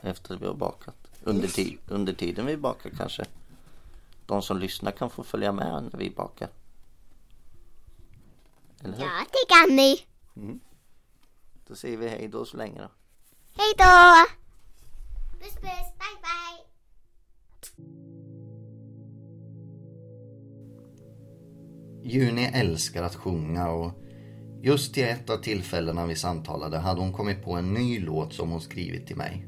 Efter 0.00 0.36
vi 0.36 0.46
har 0.46 0.54
bakat. 0.54 0.96
Under, 1.24 1.48
ti- 1.48 1.78
under 1.88 2.12
tiden 2.12 2.46
vi 2.46 2.56
bakar 2.56 2.90
kanske. 2.96 3.24
De 4.26 4.42
som 4.42 4.58
lyssnar 4.58 4.92
kan 4.92 5.10
få 5.10 5.22
följa 5.24 5.52
med 5.52 5.82
när 5.92 5.98
vi 5.98 6.10
bakar. 6.10 6.48
Eller 8.84 8.96
hur? 8.96 9.04
Ja, 9.04 9.24
det 9.30 9.54
kan 9.54 9.76
ni. 9.76 10.06
Då 11.66 11.74
säger 11.76 11.96
vi 11.96 12.08
hej 12.08 12.28
då 12.28 12.44
så 12.44 12.56
länge 12.56 12.80
då. 12.80 12.88
Hej 13.56 13.74
då! 13.78 14.26
Juni 22.02 22.50
älskar 22.54 23.02
att 23.02 23.14
sjunga 23.14 23.70
och 23.70 23.92
just 24.62 24.98
i 24.98 25.02
ett 25.02 25.30
av 25.30 25.36
tillfällena 25.36 26.06
vi 26.06 26.14
samtalade 26.14 26.78
hade 26.78 27.00
hon 27.00 27.12
kommit 27.12 27.44
på 27.44 27.52
en 27.52 27.74
ny 27.74 28.00
låt 28.00 28.32
som 28.32 28.50
hon 28.50 28.60
skrivit 28.60 29.06
till 29.06 29.16
mig. 29.16 29.46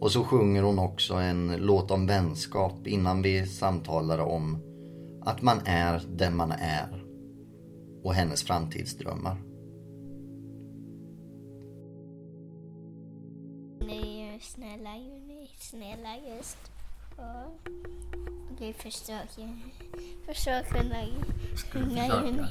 Och 0.00 0.12
så 0.12 0.24
sjunger 0.24 0.62
hon 0.62 0.78
också 0.78 1.14
en 1.14 1.56
låt 1.56 1.90
om 1.90 2.06
vänskap 2.06 2.86
innan 2.86 3.22
vi 3.22 3.46
samtalade 3.46 4.22
om 4.22 4.58
att 5.24 5.42
man 5.42 5.60
är 5.64 6.02
den 6.08 6.36
man 6.36 6.52
är 6.52 7.04
och 8.02 8.14
hennes 8.14 8.42
framtidsdrömmar. 8.42 9.36
Juni, 13.80 14.38
snälla 14.40 14.96
Juni, 14.96 15.50
snälla 15.58 16.16
just. 16.36 16.58
Ja 17.16 17.52
vi 18.58 18.72
försöker, 18.72 19.58
försöker 20.26 20.82
sjunga 21.72 22.06
försöka? 22.06 22.46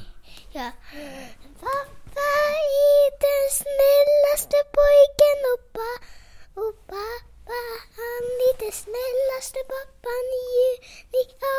Ja. 0.52 0.70
Pappa 1.60 2.30
är 2.86 3.10
den 3.26 3.44
snällaste 3.60 4.56
pojken 4.76 5.38
och, 5.52 5.72
pa, 5.72 5.92
och 6.60 6.86
pappa 6.86 7.32
han 7.98 8.24
är 8.48 8.54
den 8.64 8.72
snällaste 8.72 9.58
pappan 9.72 10.26
i 10.38 10.44
juni 10.54 11.22
ja, 11.44 11.58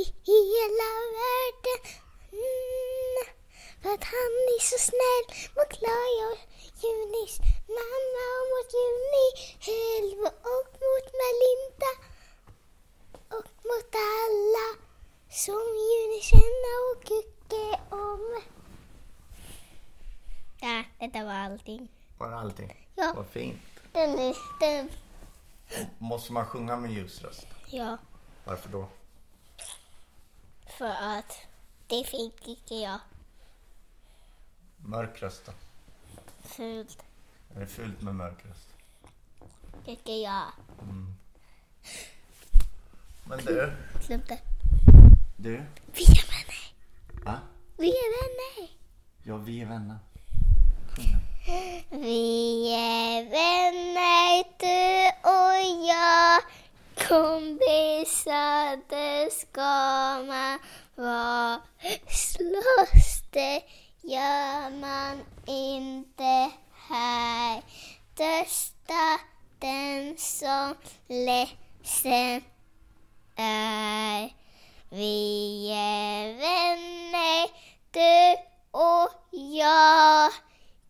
i 0.00 0.04
hela 0.24 0.90
världen. 1.18 1.80
Mm, 2.32 3.24
för 3.82 3.90
att 3.94 4.04
han 4.04 4.32
är 4.56 4.62
så 4.70 4.78
snäll 4.90 5.26
mot 5.56 5.70
Klara 5.78 6.24
och 6.32 6.38
Junis 6.82 7.34
mamma 7.78 8.24
och 8.38 8.48
mot 8.52 8.70
Juni 8.78 9.28
själv 9.64 10.20
och 10.54 10.70
mot 10.86 11.06
Melinda 11.20 11.92
och 13.28 13.48
mot 13.64 13.94
alla 13.94 14.84
som 15.28 15.54
Juni 15.54 16.20
känner 16.22 16.76
och 16.96 17.04
tycker 17.06 17.94
om. 17.94 18.42
Ja, 20.60 20.84
detta 20.98 21.24
var 21.24 21.32
allting. 21.34 21.88
Bara 22.18 22.40
allting. 22.40 22.88
Ja. 22.94 23.12
Vad 23.16 23.26
fint. 23.26 23.60
Den 23.92 24.18
är, 24.18 24.36
den, 24.60 24.90
Måste 25.98 26.32
man 26.32 26.46
sjunga 26.46 26.76
med 26.76 26.90
ljus 26.92 27.22
röst? 27.22 27.46
ja, 27.66 27.98
Varför 28.44 28.68
då? 28.68 28.88
för 30.78 30.88
att 30.90 31.38
det 31.86 32.04
fick 32.04 32.40
tycker 32.44 32.74
jag 32.82 32.98
Mörk 34.76 35.22
röst 35.22 35.46
då? 35.46 35.52
fult, 36.48 36.98
Är 37.56 37.60
det 37.60 37.66
fult 37.66 38.00
med 38.02 38.14
mörk 38.14 38.44
röst? 38.46 38.68
tycker 39.84 40.12
jag. 40.22 40.44
Men 43.26 43.38
du, 43.44 43.72
Sluta. 44.00 44.34
du. 45.36 45.62
Vi 45.92 46.04
är 46.04 46.26
vänner. 46.30 46.72
Va? 47.24 47.38
Vi 47.78 47.88
är 47.88 48.10
vänner. 48.22 48.70
Ja, 49.22 49.36
vi 49.36 49.60
är 49.60 49.66
vänner. 49.66 49.98
Sjung. 50.96 51.16
Vi 51.90 52.72
är 52.74 53.22
vänner 53.24 54.44
du 54.58 55.28
och 55.30 55.86
jag 55.88 56.42
Kompisar 57.08 58.76
det 58.88 59.32
ska 59.32 59.62
man 60.26 60.58
vara 60.94 61.60
Slåss 62.08 63.22
det 63.30 63.62
gör 64.02 64.80
man 64.80 65.20
inte 65.46 66.50
här 66.88 67.62
Trösta 68.16 69.18
den 69.58 70.16
som 70.18 70.74
ledsen 71.08 72.42
Vi 74.96 75.70
är 75.72 76.34
vänner 76.34 77.48
du 77.90 78.36
och 78.70 79.10
jag 79.32 80.32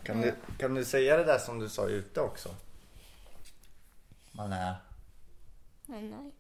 Kan 0.05 0.21
du, 0.21 0.35
kan 0.59 0.75
du 0.75 0.85
säga 0.85 1.17
det 1.17 1.25
där 1.25 1.39
som 1.39 1.59
du 1.59 1.69
sa 1.69 1.87
ute 1.87 2.21
också? 2.21 2.55
Man 4.33 4.53
är... 4.53 4.77
Men, 5.87 6.33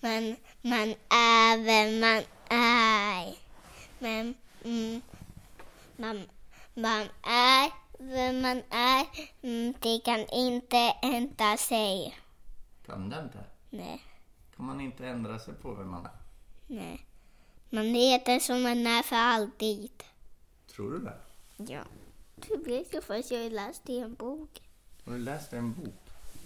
man, 0.00 0.36
man 0.62 0.94
är 1.08 1.64
vem 1.64 2.00
man 2.00 2.22
är. 2.48 3.45
Men 3.98 4.34
mm, 4.64 5.02
man, 5.96 6.22
man 6.74 7.08
är 7.22 7.72
vem 7.98 8.40
man 8.42 8.62
är. 8.70 9.06
Mm, 9.42 9.74
det 9.80 9.98
kan 10.04 10.26
inte 10.28 10.76
ändra 11.02 11.56
sig. 11.56 12.18
Kan 12.86 13.08
det 13.10 13.20
inte? 13.20 13.44
Nej, 13.70 14.02
Kan 14.56 14.66
man 14.66 14.80
inte 14.80 15.06
ändra 15.06 15.38
sig 15.38 15.54
på 15.54 15.74
vem 15.74 15.90
man 15.90 16.06
är? 16.06 16.10
nej. 16.66 17.06
Man 17.70 17.84
heter 17.86 18.38
som 18.38 18.62
man 18.62 18.86
är 18.86 19.02
för 19.02 19.16
alltid. 19.16 20.02
Tror 20.74 20.90
du 20.90 20.98
det? 20.98 21.18
Ja. 21.72 21.82
Du 22.36 22.56
vet 22.56 22.94
ju 22.94 23.00
för 23.00 23.14
att 23.18 23.30
jag 23.30 23.52
läste 23.52 23.92
i 23.92 23.98
en 24.00 24.14
bok. 24.14 24.62
Har 25.04 25.12
du 25.12 25.18
läst 25.18 25.52
en 25.52 25.72
bok? 25.74 25.94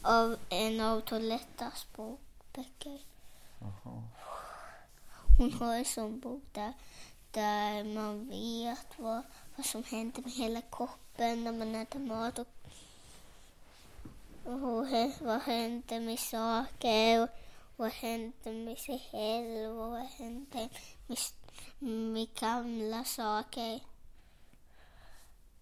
Av 0.02 0.36
en 0.48 0.80
av 0.80 1.00
Tolettas 1.00 1.86
böcker. 2.54 2.98
Jaha. 3.60 4.02
Hon 5.38 5.52
har 5.52 5.74
en 5.74 5.84
sån 5.84 6.20
bok 6.20 6.42
där, 6.52 6.72
där 7.30 7.84
man 7.84 8.28
vet 8.28 8.98
vad, 8.98 9.22
vad 9.56 9.66
som 9.66 9.84
händer 9.84 10.22
med 10.22 10.32
hela 10.32 10.60
kroppen 10.60 11.44
när 11.44 11.52
man 11.52 11.74
äter 11.74 11.98
mat 12.00 12.38
och, 12.38 12.48
och 14.44 14.86
vad 15.20 15.40
händer 15.42 16.00
med 16.00 16.18
saker 16.18 17.22
och 17.22 17.28
vad 17.76 17.90
händer 17.90 18.52
med 18.52 18.78
sig 18.78 19.08
själv 19.10 19.80
och 19.80 19.90
vad 19.90 20.00
händer 20.00 20.68
med, 21.06 21.18
med 22.12 22.34
gamla 22.34 23.04
saker. 23.04 23.80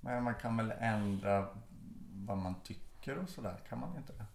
Men 0.00 0.24
man 0.24 0.34
kan 0.34 0.56
väl 0.56 0.70
ändra 0.70 1.48
vad 2.26 2.38
man 2.38 2.54
tycker 2.64 3.18
och 3.18 3.28
sådär? 3.28 3.60
Kan 3.68 3.80
man 3.80 3.96
inte 3.96 4.12
det? 4.12 4.26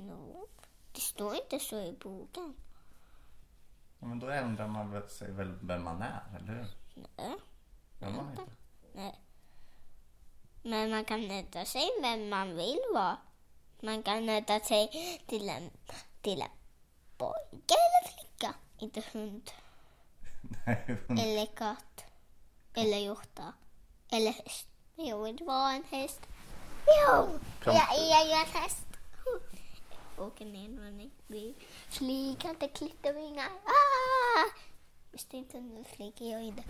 No, 0.00 0.46
det 0.92 1.00
står 1.00 1.34
inte 1.34 1.58
så 1.58 1.80
i 1.80 1.92
boken. 1.92 2.54
Ja, 4.00 4.06
men 4.06 4.18
då 4.18 4.28
ändrar 4.28 4.68
man 4.68 4.90
väl 4.90 5.08
sig 5.08 5.32
väl 5.32 5.58
vem 5.62 5.84
man 5.84 6.02
är, 6.02 6.22
eller 6.36 6.46
hur? 6.52 6.66
Nej. 7.16 7.36
Gör 8.00 8.10
man 8.10 8.30
inte? 8.30 8.42
Nej. 8.94 9.20
Men 10.62 10.90
man 10.90 11.04
kan 11.04 11.30
ändra 11.30 11.64
sig 11.64 11.88
vem 12.02 12.28
man 12.28 12.56
vill 12.56 12.80
vara. 12.94 13.16
Man 13.80 14.02
kan 14.02 14.28
ändra 14.28 14.60
sig 14.60 14.88
till 15.26 15.48
en, 15.48 15.70
till 16.22 16.40
en 16.42 16.48
pojke 17.18 17.74
eller 17.74 18.12
flicka. 18.12 18.54
Inte 18.78 19.02
hund. 19.12 19.50
Nej, 20.66 20.98
Eller 21.08 21.46
katt. 21.46 22.04
Eller 22.74 22.98
hjorta. 22.98 23.52
Eller 24.10 24.32
häst. 24.32 24.68
Jag 24.94 25.22
vill 25.24 25.44
vara 25.46 25.72
en 25.72 25.84
häst. 25.90 26.20
Jo! 26.86 27.38
Kan- 27.62 27.74
Jag 27.74 27.96
är 27.98 28.40
en 28.40 28.46
häst. 28.62 28.86
Åker 30.18 30.44
ner 30.46 31.10
vid 31.26 31.54
flygande 31.90 32.68
klittervingar. 32.68 33.50
Ah! 33.64 34.44
Visst 35.12 35.34
inte, 35.34 35.60
nu 35.60 35.84
flyger 35.96 36.32
jag 36.32 36.42
inte. 36.42 36.62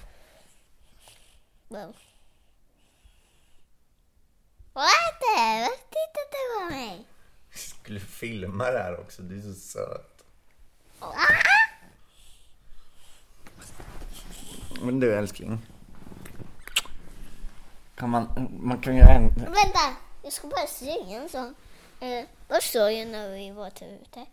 Wow. 1.69 1.97
Vad 4.73 4.85
är 4.85 5.13
det? 5.21 5.61
Varför 5.61 5.77
tittar 5.77 6.31
du 6.31 6.59
på 6.59 6.75
mig? 6.75 7.07
skulle 7.89 8.01
filma 8.01 8.71
det 8.71 8.79
här 8.79 9.01
också. 9.01 9.23
Du 9.23 9.39
är 9.39 9.43
så 9.43 9.55
söt. 9.55 10.25
Ah! 10.99 11.15
Men 14.83 15.01
du 15.01 15.15
älskling. 15.15 15.67
Kan 17.95 18.11
man, 18.11 18.49
man 18.61 18.79
kan 18.79 18.97
ju. 18.97 19.03
Vänta, 19.03 19.97
jag 20.23 20.33
ska 20.33 20.49
bara 20.49 20.67
sjunga 20.67 21.23
en 21.23 21.29
sång. 21.29 21.55
Eh, 22.01 22.25
vad 22.49 22.63
sa 22.63 22.91
jag 22.91 23.09
när 23.09 23.31
vi 23.31 23.51
var 23.51 23.67
ute? 23.67 24.27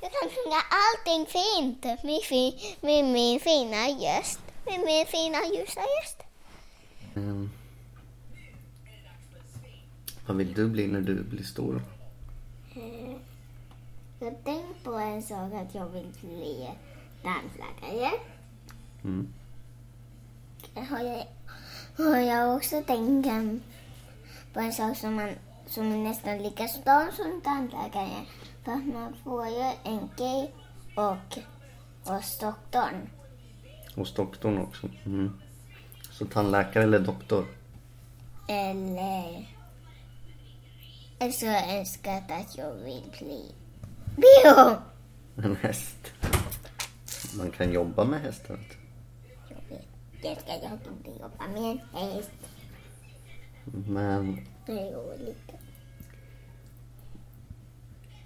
Jag 0.00 0.12
kan 0.12 0.30
sjunga 0.30 0.60
allting 0.70 1.26
fint 1.26 1.84
med, 2.04 2.22
fin, 2.22 2.52
med 2.80 3.04
min 3.04 3.40
fina 3.40 3.86
röst. 3.86 4.40
Med 4.66 4.80
min 4.80 5.06
fina 5.06 5.38
ljusa 5.54 5.80
röst. 5.80 6.22
Mm. 7.14 7.50
Vad 10.26 10.36
vill 10.36 10.54
du 10.54 10.68
bli 10.68 10.86
när 10.86 11.00
du 11.00 11.22
blir 11.22 11.42
stor? 11.42 11.82
Jag 14.20 14.30
har 14.30 14.36
tänkt 14.44 14.84
på 14.84 14.92
en 14.92 15.22
sak 15.22 15.52
att 15.52 15.74
jag 15.74 15.88
vill 15.88 16.12
bli 16.20 16.70
dansläkare. 17.22 18.10
Mm. 19.04 19.34
Har 20.74 20.98
jag, 20.98 21.26
har 21.96 22.18
jag 22.18 22.56
också 22.56 22.82
tänkt 22.82 23.28
på 24.52 24.60
en 24.60 24.72
sak 24.72 24.96
som, 24.96 25.14
man, 25.14 25.30
som 25.68 25.92
är 25.92 25.96
nästan 25.96 26.38
lika 26.38 26.68
stor 26.68 27.12
som 27.16 27.40
tandläkare. 27.40 28.26
För 28.64 28.72
att 28.72 28.86
man 28.86 29.16
får 29.24 29.48
ju 29.48 29.72
en 29.84 30.10
grej 30.16 30.54
och 30.94 31.38
hos 32.04 32.38
doktorn. 32.38 33.10
Hos 33.94 34.14
doktorn 34.14 34.58
också. 34.58 34.88
Mm. 35.06 35.38
Så 36.10 36.26
tandläkare 36.26 36.82
eller 36.84 36.98
doktor? 36.98 37.46
Eller... 38.48 39.48
Alltså 41.20 41.46
jag 41.46 41.78
önskar 41.78 42.16
att 42.16 42.56
jag 42.56 42.74
vill 42.74 43.02
bli 43.18 43.54
bio. 44.16 44.76
En 45.36 45.56
häst. 45.56 46.12
Man 47.36 47.50
kan 47.50 47.72
jobba 47.72 48.04
med 48.04 48.20
hästar. 48.20 48.58
Jag 49.48 49.76
vet. 49.76 49.86
Jag 50.22 50.40
ska 50.40 51.10
jobba 51.10 51.48
med 51.48 51.70
en 51.70 51.80
häst. 51.92 52.30
Men 53.86 54.46
Är 54.68 54.96
olika. 54.96 55.52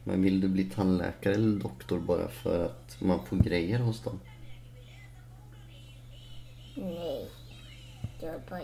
Men 0.05 0.23
vill 0.23 0.41
du 0.41 0.49
bli 0.49 0.65
tandläkare 0.65 1.35
eller 1.35 1.61
doktor 1.61 2.01
bara 2.01 2.29
för 2.29 2.65
att 2.65 3.01
man 3.01 3.27
får 3.27 3.37
grejer 3.37 3.79
hos 3.79 4.03
dem? 4.03 4.21
Nej. 6.75 7.31
Jag 8.21 8.41
bara 8.51 8.61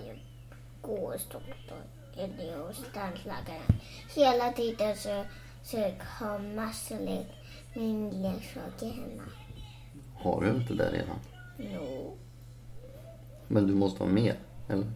gå 0.82 1.12
hos 1.12 1.28
doktor 1.28 1.78
eller 2.16 2.66
hos 2.66 2.76
tandläkaren. 2.94 3.80
Hela 4.16 4.52
tiden 4.52 4.96
så, 4.96 5.24
så 5.64 5.76
jag 5.76 5.94
har 6.04 6.38
massor 6.38 6.98
lek, 6.98 7.26
min 7.74 8.22
leksaker 8.22 8.86
hemma. 8.86 9.22
Har 10.14 10.40
du 10.40 10.50
inte 10.50 10.74
det 10.74 10.90
redan? 10.92 11.18
Jo. 11.58 12.16
Men 13.48 13.66
du 13.66 13.74
måste 13.74 14.02
ha 14.02 14.10
mer, 14.10 14.36
eller? 14.68 14.86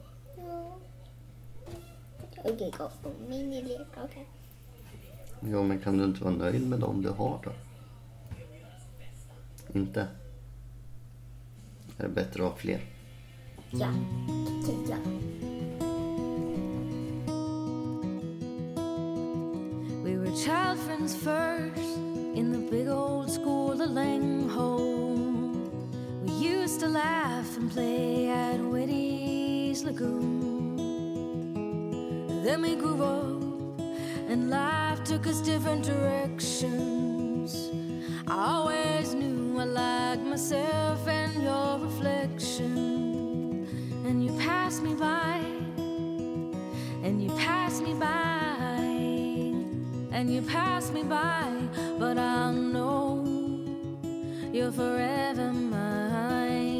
Jo. 2.44 2.56
Gick 2.58 2.80
upp 2.80 3.02
på 3.02 3.10
minileksaker. 3.28 4.26
Ja, 5.50 5.62
men 5.62 5.78
kan 5.78 5.98
du 5.98 6.04
inte 6.04 6.24
vara 6.24 6.34
nöjd 6.34 6.68
med 6.68 6.80
dem 6.80 7.02
du 7.02 7.10
har 7.10 7.40
då? 7.44 7.52
Inte? 9.78 10.00
Är 11.98 12.02
det 12.02 12.08
bättre 12.08 12.42
att 12.42 12.50
ha 12.50 12.56
fler? 12.56 12.80
Ja, 13.70 13.88
tycker 14.66 14.90
jag. 14.90 14.98
We 20.04 20.16
were 20.16 20.36
child 20.36 20.78
friends 20.86 21.14
first 21.14 21.98
in 22.34 22.52
the 22.52 22.70
big 22.70 22.88
old 22.88 23.30
school 23.30 23.82
of 23.82 23.90
Langholm. 23.90 25.70
We 26.24 26.32
used 26.32 26.80
to 26.80 26.88
laugh 26.88 27.56
and 27.56 27.72
play 27.72 28.30
at 28.30 28.60
Whitty's 28.60 29.84
Lagoon. 29.84 30.51
Then 32.42 32.62
we 32.62 32.74
grew 32.74 33.02
up 33.02 33.42
and 34.30 34.50
life 34.50 35.04
took 35.04 35.26
us 35.26 35.40
different 35.40 35.84
directions. 35.84 37.70
I 38.26 38.54
always 38.54 39.14
knew 39.14 39.58
I 39.60 39.64
liked 39.64 40.22
myself 40.22 41.06
and 41.06 41.42
your 41.42 41.78
reflection. 41.78 43.66
And 44.06 44.24
you 44.24 44.32
passed 44.38 44.82
me 44.82 44.94
by 44.94 45.40
and 47.02 47.20
you 47.20 47.30
passed 47.30 47.82
me 47.82 47.94
by, 47.94 48.78
and 50.12 50.32
you 50.32 50.40
passed 50.42 50.92
me 50.94 51.02
by, 51.02 51.52
but 51.98 52.16
I 52.16 52.52
know 52.52 53.24
you're 54.52 54.70
forever 54.70 55.52
mine. 55.52 56.72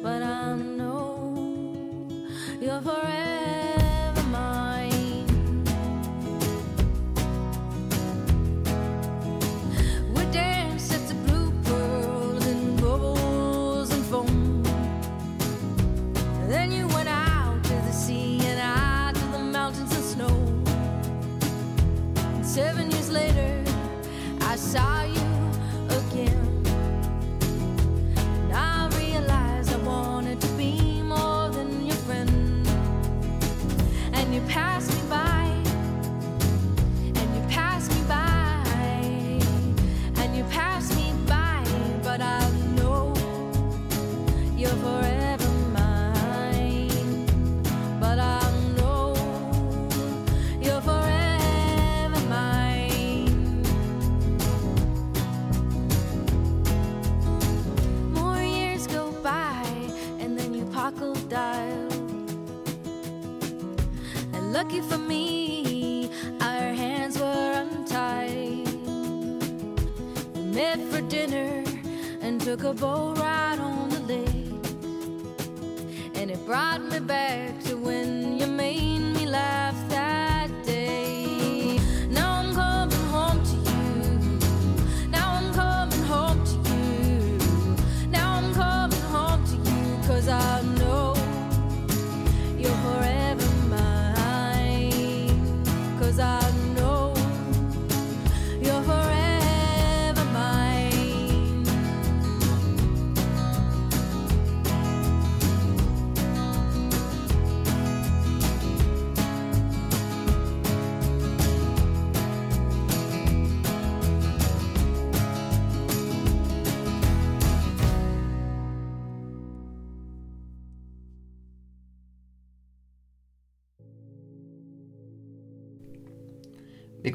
But 0.00 0.22
I 0.22 0.54
know 0.54 1.34
you're 2.60 2.80
forever 2.80 3.29
seven 22.60 22.90
years 22.90 23.10
later, 23.10 23.64
I 24.42 24.54
saw 24.56 25.02
you 25.04 25.19
dinner 71.30 71.64
and 72.22 72.40
took 72.40 72.64
a 72.64 72.72
boat 72.72 73.18
ride 73.18 73.58
on 73.58 73.88
the 73.88 74.00
lake. 74.00 74.30
And 76.14 76.30
it 76.30 76.44
brought 76.44 76.82
me 76.82 77.00
back 77.00 77.62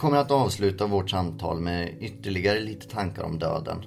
kommer 0.06 0.18
att 0.18 0.32
avsluta 0.32 0.88
vårt 0.88 1.10
samtal 1.10 1.60
med 1.60 1.96
ytterligare 2.00 2.60
lite 2.60 2.88
tankar 2.88 3.24
om 3.24 3.40
döden. 3.40 3.78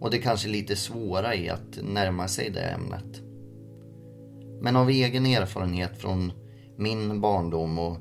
Och 0.00 0.10
det 0.10 0.18
kanske 0.18 0.48
lite 0.48 0.76
svåra 0.76 1.34
i 1.34 1.48
att 1.48 1.78
närma 1.82 2.28
sig 2.28 2.50
det 2.50 2.60
ämnet. 2.60 3.22
Men 4.60 4.76
av 4.76 4.90
egen 4.90 5.26
erfarenhet 5.26 5.98
från 5.98 6.32
min 6.76 7.20
barndom 7.20 7.78
och 7.78 7.96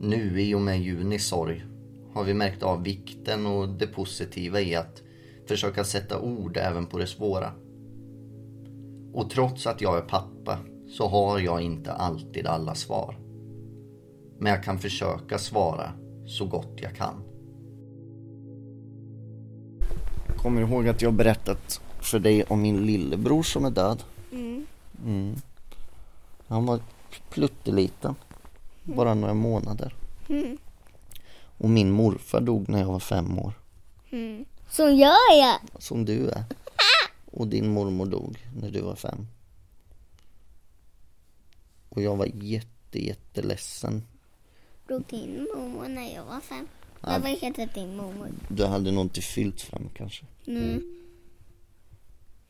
nu 0.00 0.40
i 0.40 0.54
och 0.54 0.60
med 0.60 0.82
Junis 0.82 1.26
sorg 1.26 1.64
har 2.12 2.24
vi 2.24 2.34
märkt 2.34 2.62
av 2.62 2.82
vikten 2.82 3.46
och 3.46 3.68
det 3.68 3.86
positiva 3.86 4.60
i 4.60 4.74
att 4.74 5.02
försöka 5.46 5.84
sätta 5.84 6.20
ord 6.20 6.56
även 6.56 6.86
på 6.86 6.98
det 6.98 7.06
svåra. 7.06 7.52
Och 9.12 9.30
trots 9.30 9.66
att 9.66 9.80
jag 9.80 9.96
är 9.96 10.02
pappa 10.02 10.58
så 10.88 11.08
har 11.08 11.38
jag 11.38 11.60
inte 11.60 11.92
alltid 11.92 12.46
alla 12.46 12.74
svar. 12.74 13.18
Men 14.38 14.52
jag 14.52 14.64
kan 14.64 14.78
försöka 14.78 15.38
svara 15.38 15.92
så 16.32 16.46
gott 16.46 16.72
jag 16.76 16.96
kan. 16.96 17.22
Kommer 20.36 20.60
du 20.60 20.66
ihåg 20.66 20.88
att 20.88 21.02
jag 21.02 21.14
berättat 21.14 21.80
för 22.00 22.18
dig 22.18 22.44
om 22.44 22.62
min 22.62 22.86
lillebror 22.86 23.42
som 23.42 23.64
är 23.64 23.70
död? 23.70 24.02
Mm. 24.32 24.66
Mm. 25.04 25.36
Han 26.46 26.66
var 26.66 26.80
plutteliten. 27.30 28.14
Bara 28.82 29.14
några 29.14 29.34
månader. 29.34 29.94
Mm. 30.28 30.58
Och 31.58 31.70
min 31.70 31.90
morfar 31.90 32.40
dog 32.40 32.68
när 32.68 32.80
jag 32.80 32.86
var 32.86 33.00
fem 33.00 33.38
år. 33.38 33.52
Mm. 34.10 34.44
Gör 34.78 35.38
jag. 35.38 35.82
Som 35.82 36.04
du 36.04 36.28
är. 36.28 36.44
Och 37.30 37.48
din 37.48 37.68
mormor 37.68 38.06
dog 38.06 38.38
när 38.60 38.70
du 38.70 38.80
var 38.80 38.94
fem. 38.94 39.26
Och 41.88 42.02
jag 42.02 42.16
var 42.16 42.26
jätte, 42.34 43.06
jätteledsen. 43.06 44.02
Dog 44.92 45.04
din 45.08 45.48
mormor 45.54 45.88
när 45.88 46.14
jag 46.14 46.24
var 46.24 46.40
fem? 46.40 46.68
Nej. 47.00 47.20
Vad 47.20 47.30
heter 47.30 47.68
din 47.74 47.96
mormor? 47.96 48.28
Du 48.48 48.64
hade 48.64 48.90
nog 48.90 49.04
inte 49.04 49.20
fyllt 49.20 49.60
fem 49.60 49.88
kanske. 49.94 50.24
Mm. 50.46 50.82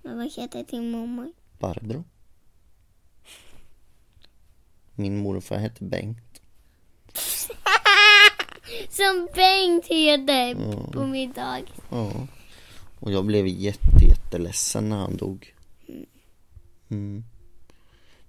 Men 0.03 0.17
vad 0.17 0.33
heter 0.33 0.65
din 0.71 0.91
mormor? 0.91 1.33
Barbro. 1.59 2.05
Min 4.95 5.17
morfar 5.19 5.57
hette 5.59 5.85
Bengt. 5.85 6.41
Som 8.91 9.29
Bengt 9.35 9.87
heter 9.87 10.51
Mm. 10.53 10.91
på 10.93 11.07
min 11.07 11.33
dag. 11.33 11.73
Ja. 11.91 12.13
Och 13.01 13.13
jag 13.13 13.25
blev 13.25 13.47
jätte, 13.47 14.05
jätteledsen 14.09 14.89
när 14.89 14.97
han 14.97 15.17
dog. 15.17 15.55
Mm. 16.91 17.25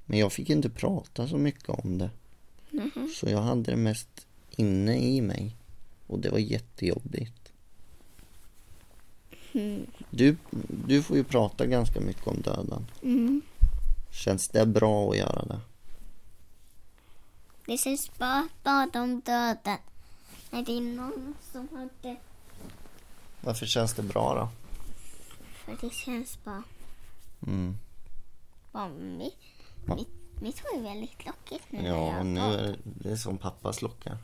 Men 0.06 0.20
jag 0.20 0.34
fick 0.34 0.50
inte 0.50 0.70
prata 0.70 1.28
så 1.28 1.38
mycket 1.38 1.70
om 1.70 1.98
det. 1.98 2.10
Så 3.16 3.30
jag 3.30 3.42
hade 3.42 3.72
det 3.72 3.78
mest 3.78 4.28
inne 4.50 4.98
i 4.98 5.22
mig. 5.22 5.56
Och 6.08 6.20
det 6.20 6.30
var 6.30 6.40
jättejobbigt. 6.40 7.52
Du, 10.10 10.38
du 10.86 11.04
får 11.04 11.18
ju 11.18 11.24
prata 11.24 11.66
ganska 11.66 12.00
mycket 12.00 12.28
om 12.28 12.42
döden. 12.42 12.86
Mm. 13.02 13.42
Känns 14.12 14.48
det 14.48 14.66
bra 14.66 15.10
att 15.10 15.18
göra 15.18 15.46
det? 15.46 15.60
Det 17.66 17.78
känns 17.78 18.18
bra 18.18 18.28
att 18.28 18.64
prata 18.64 19.02
om 19.02 19.22
döden. 19.26 19.78
När 20.52 20.66
det 20.66 20.78
är 20.78 20.82
någon 20.82 21.36
som 21.52 21.68
har 21.72 21.90
dött. 22.02 22.18
Varför 23.42 23.66
känns 23.66 23.94
det 23.94 24.04
bra 24.04 24.36
då? 24.36 24.50
För 25.54 25.88
det 25.88 25.94
känns 25.94 26.44
bra. 26.44 26.64
Mm. 27.48 27.78
Bara 28.72 28.90
mitt, 28.90 29.38
mitt, 29.86 30.23
mitt 30.44 30.64
var 30.64 30.78
ju 30.78 30.84
väldigt 30.84 31.26
lockigt 31.26 31.66
nu. 31.70 31.88
Ja, 31.88 32.24
nu 32.24 32.40
är 32.40 32.78
det, 32.84 33.12
är 33.12 33.16
som 33.16 33.38
pappas 33.38 33.82
lockar. 33.82 34.18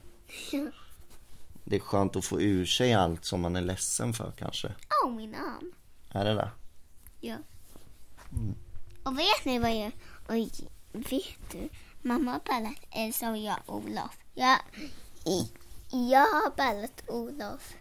Det 1.64 1.76
är 1.76 1.80
skönt 1.80 2.16
att 2.16 2.26
få 2.26 2.42
ur 2.42 2.66
sig 2.66 2.94
allt 2.94 3.26
som 3.26 3.42
man 3.42 3.56
är 3.56 3.62
ledsen 3.62 4.14
för 4.14 4.32
kanske. 4.32 4.72
Åh, 5.06 5.12
min 5.12 5.36
arm. 5.36 5.72
Är 6.12 6.26
det 6.26 6.34
det? 6.34 6.52
Ja. 7.20 7.36
Och 9.04 9.20
vet 9.20 9.46
ni 9.46 9.60
vad 9.60 9.76
jag... 9.76 9.92
Oj, 10.30 10.52
vet 10.92 11.52
du? 11.52 11.70
Mamma 12.02 12.32
har 12.32 12.40
ballat 12.46 12.80
Elsa 12.92 13.30
och 13.30 13.38
jag 13.38 13.58
Olof. 13.66 14.18
Jag, 14.34 14.58
jag 15.92 16.20
har 16.20 16.56
ballat 16.58 17.04
Olof. 17.08 17.76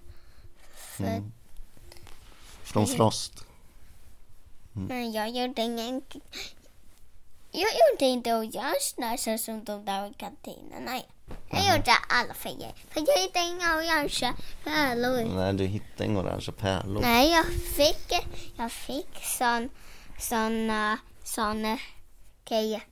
För, 0.74 1.04
Mm. 1.04 1.32
Från 2.62 2.86
Frost. 2.86 3.44
Men 4.72 5.12
jag 5.12 5.30
gjorde 5.30 5.62
ingen... 5.62 6.02
Jag 7.50 7.70
gjorde 7.70 8.04
inte 8.04 8.34
och 8.34 8.44
jag 8.44 8.82
snösade 8.82 9.38
som 9.38 9.64
de 9.64 9.84
där 9.84 10.10
i 10.10 10.14
kantinen. 10.14 10.84
Nej. 10.84 11.08
Jag 11.50 11.76
gjorde 11.76 11.92
alla 12.08 12.34
färger. 12.34 12.72
För 12.88 13.04
jag 13.06 13.18
hittade 13.22 13.46
inga 13.46 13.76
orangea 13.76 14.34
pärlor. 14.64 15.34
Nej, 15.36 15.54
du 15.54 15.64
hittade 15.64 16.04
inga 16.04 16.20
orangea 16.20 16.52
pärlor. 16.52 17.00
Nej, 17.00 17.30
jag 17.30 17.46
fick, 17.46 18.26
jag 18.56 18.72
fick 18.72 19.24
sån, 19.38 19.68
såna, 20.18 20.98
såna 21.24 21.78
grejer 22.48 22.82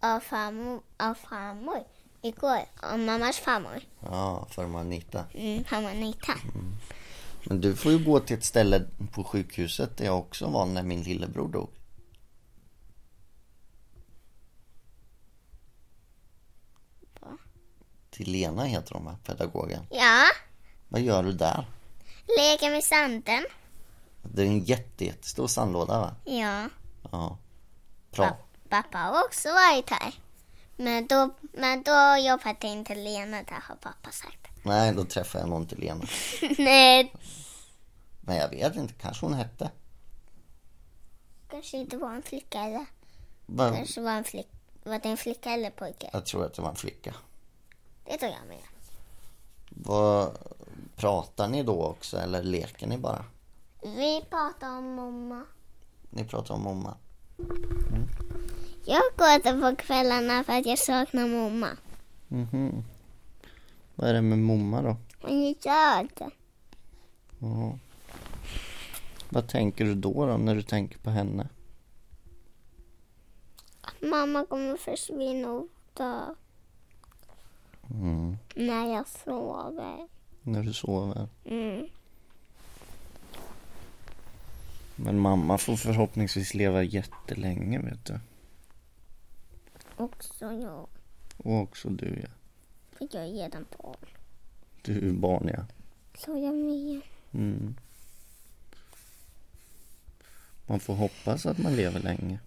av 0.00 0.20
farmor, 0.20 0.80
av 0.96 1.14
farmor 1.14 1.84
igår. 2.22 2.60
Av 2.82 2.98
mammas 2.98 3.38
farmor. 3.38 3.80
Ja, 4.00 4.46
för 4.50 4.66
Manita. 4.66 5.24
Mm, 5.34 5.64
farmor 5.64 5.90
Anita. 5.90 6.32
Men 7.44 7.60
du 7.60 7.76
får 7.76 7.92
ju 7.92 8.04
gå 8.04 8.20
till 8.20 8.36
ett 8.36 8.44
ställe 8.44 8.82
på 9.12 9.24
sjukhuset 9.24 9.96
där 9.96 10.04
jag 10.04 10.18
också 10.18 10.46
var 10.46 10.66
när 10.66 10.82
min 10.82 11.02
lillebror 11.02 11.48
dog. 11.48 11.70
Till 18.10 18.30
Lena 18.32 18.64
heter 18.64 18.94
hon 18.94 19.04
va, 19.04 19.16
pedagogen. 19.24 19.86
Ja, 19.90 20.24
Vad 20.88 21.00
gör 21.00 21.22
du 21.22 21.32
där? 21.32 21.64
leka 22.38 22.68
med 22.70 22.84
sanden. 22.84 23.46
Det 24.22 24.42
är 24.42 24.46
en 24.46 24.64
jätte, 24.64 25.04
jättestor 25.04 25.46
sandlåda 25.46 25.98
va? 26.00 26.14
Ja. 26.24 26.68
Ja. 27.12 27.38
Bra. 28.10 28.26
Pa- 28.28 28.36
Pappa 28.68 28.98
har 28.98 29.24
också 29.24 29.48
varit 29.48 29.90
här. 29.90 30.14
Men 30.76 31.06
då, 31.06 31.30
men 31.52 31.82
då 31.82 32.16
jobbade 32.26 32.66
inte 32.68 32.94
Lena 32.94 33.36
där 33.42 33.62
har 33.68 33.74
pappa 33.76 34.10
sagt. 34.10 34.46
Nej, 34.62 34.92
då 34.94 35.04
träffade 35.04 35.42
jag 35.42 35.48
någon 35.50 35.66
till 35.66 35.78
Lena. 35.78 36.04
Nej, 36.58 37.12
Men 38.20 38.36
jag 38.36 38.48
vet 38.48 38.76
inte, 38.76 38.94
kanske 38.94 39.26
hon 39.26 39.34
hette. 39.34 39.70
kanske 41.50 41.76
inte 41.76 41.96
var 41.96 42.10
en 42.14 42.22
flicka 42.22 42.60
eller. 42.60 42.86
Va- 43.46 43.72
Kanske 43.76 44.00
var 44.00 44.12
en 44.12 44.24
flick, 44.24 44.48
var 44.82 44.98
det 44.98 45.08
en 45.08 45.16
flicka 45.16 45.50
eller 45.50 45.70
pojke? 45.70 46.10
Jag 46.12 46.26
tror 46.26 46.46
att 46.46 46.54
det 46.54 46.62
var 46.62 46.68
en 46.70 46.76
flicka. 46.76 47.14
Det 48.10 48.16
tror 48.16 48.32
jag 48.32 48.48
med. 48.48 48.62
Vad, 49.70 50.38
pratar 50.96 51.48
ni 51.48 51.62
då 51.62 51.84
också 51.84 52.16
eller 52.16 52.42
leker 52.42 52.86
ni 52.86 52.98
bara? 52.98 53.24
Vi 53.82 54.24
pratar 54.30 54.78
om 54.78 54.94
mamma. 54.94 55.44
Ni 56.10 56.24
pratar 56.24 56.54
om 56.54 56.62
mamma. 56.62 56.96
Jag 58.84 59.02
gråter 59.16 59.60
på 59.60 59.76
kvällarna 59.76 60.44
för 60.44 60.52
att 60.52 60.66
jag 60.66 60.78
saknar 60.78 61.26
mamma. 61.26 61.68
Mhm. 62.28 62.84
Vad 63.94 64.08
är 64.08 64.14
det 64.14 64.22
med 64.22 64.38
mamma 64.38 64.82
då? 64.82 64.96
Men 65.22 65.42
jag 65.42 65.56
gör 65.60 66.08
det. 66.14 66.30
Ja. 67.38 67.78
Vad 69.28 69.48
tänker 69.48 69.84
du 69.84 69.94
då, 69.94 70.26
då 70.26 70.36
när 70.36 70.54
du 70.54 70.62
tänker 70.62 70.98
på 70.98 71.10
henne? 71.10 71.48
Mamma 74.00 74.46
kommer 74.46 74.76
försvinna 74.76 75.52
och 75.52 75.68
dö 75.94 76.34
Mm. 77.90 78.36
när 78.54 78.94
jag 78.94 79.08
sover. 79.08 80.08
När 80.42 80.62
du 80.62 80.72
sover. 80.72 81.28
Mm. 81.44 81.86
Men 84.96 85.18
mamma 85.18 85.58
får 85.58 85.76
förhoppningsvis 85.76 86.54
leva 86.54 86.82
jättelänge 86.82 87.78
vet 87.78 88.04
du. 88.04 88.20
Också 89.96 90.44
jag. 90.52 90.86
Och 91.36 91.60
också 91.60 91.88
du 91.88 92.20
ja. 92.22 92.28
För 92.98 93.08
jag 93.12 93.26
är 93.26 93.32
redan 93.32 93.66
barn. 93.78 93.96
Du 94.82 95.08
är 95.08 95.12
barn 95.12 95.50
ja. 95.54 95.64
Så 96.18 96.30
jag 96.30 96.54
med. 96.54 97.00
Mm. 97.32 97.74
Man 100.66 100.80
får 100.80 100.94
hoppas 100.94 101.46
att 101.46 101.58
man 101.58 101.76
lever 101.76 102.00
länge. 102.00 102.38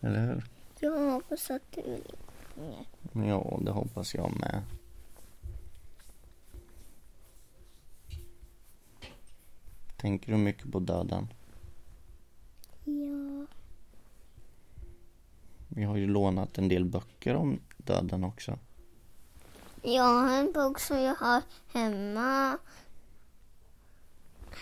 Eller 0.00 0.26
hur? 0.26 0.44
Jag 0.80 1.10
hoppas 1.12 1.50
att 1.50 1.72
du 1.74 1.82
lever. 2.56 2.86
Ja, 3.12 3.58
det 3.62 3.70
hoppas 3.70 4.14
jag 4.14 4.40
med. 4.40 4.62
Tänker 9.96 10.32
du 10.32 10.38
mycket 10.38 10.72
på 10.72 10.78
döden? 10.80 11.32
Ja. 12.84 13.46
Vi 15.68 15.84
har 15.84 15.96
ju 15.96 16.06
lånat 16.06 16.58
en 16.58 16.68
del 16.68 16.84
böcker 16.84 17.34
om 17.34 17.60
döden 17.76 18.24
också. 18.24 18.58
Jag 19.82 20.02
har 20.02 20.36
en 20.38 20.52
bok 20.52 20.78
som 20.78 21.00
jag 21.00 21.14
har 21.14 21.42
hemma. 21.72 22.58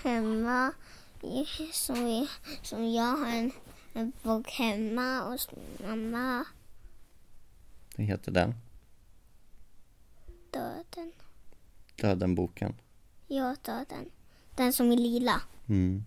Hemma. 0.03 0.73
Som, 1.73 2.05
vi, 2.05 2.29
som 2.63 2.93
jag 2.93 3.17
har 3.17 3.27
en, 3.27 3.53
en 3.93 4.13
bok 4.23 4.51
hemma 4.51 5.21
hos 5.21 5.49
mamma. 5.87 6.45
Heter 8.05 8.33
den. 8.33 8.55
Döden. 10.51 11.13
Döden-boken. 11.97 12.75
Ja, 13.29 13.57
döden. 13.63 14.11
Den 14.57 14.73
som 14.73 14.93
är 14.93 14.97
lila. 14.97 15.43
Mm. 15.69 16.05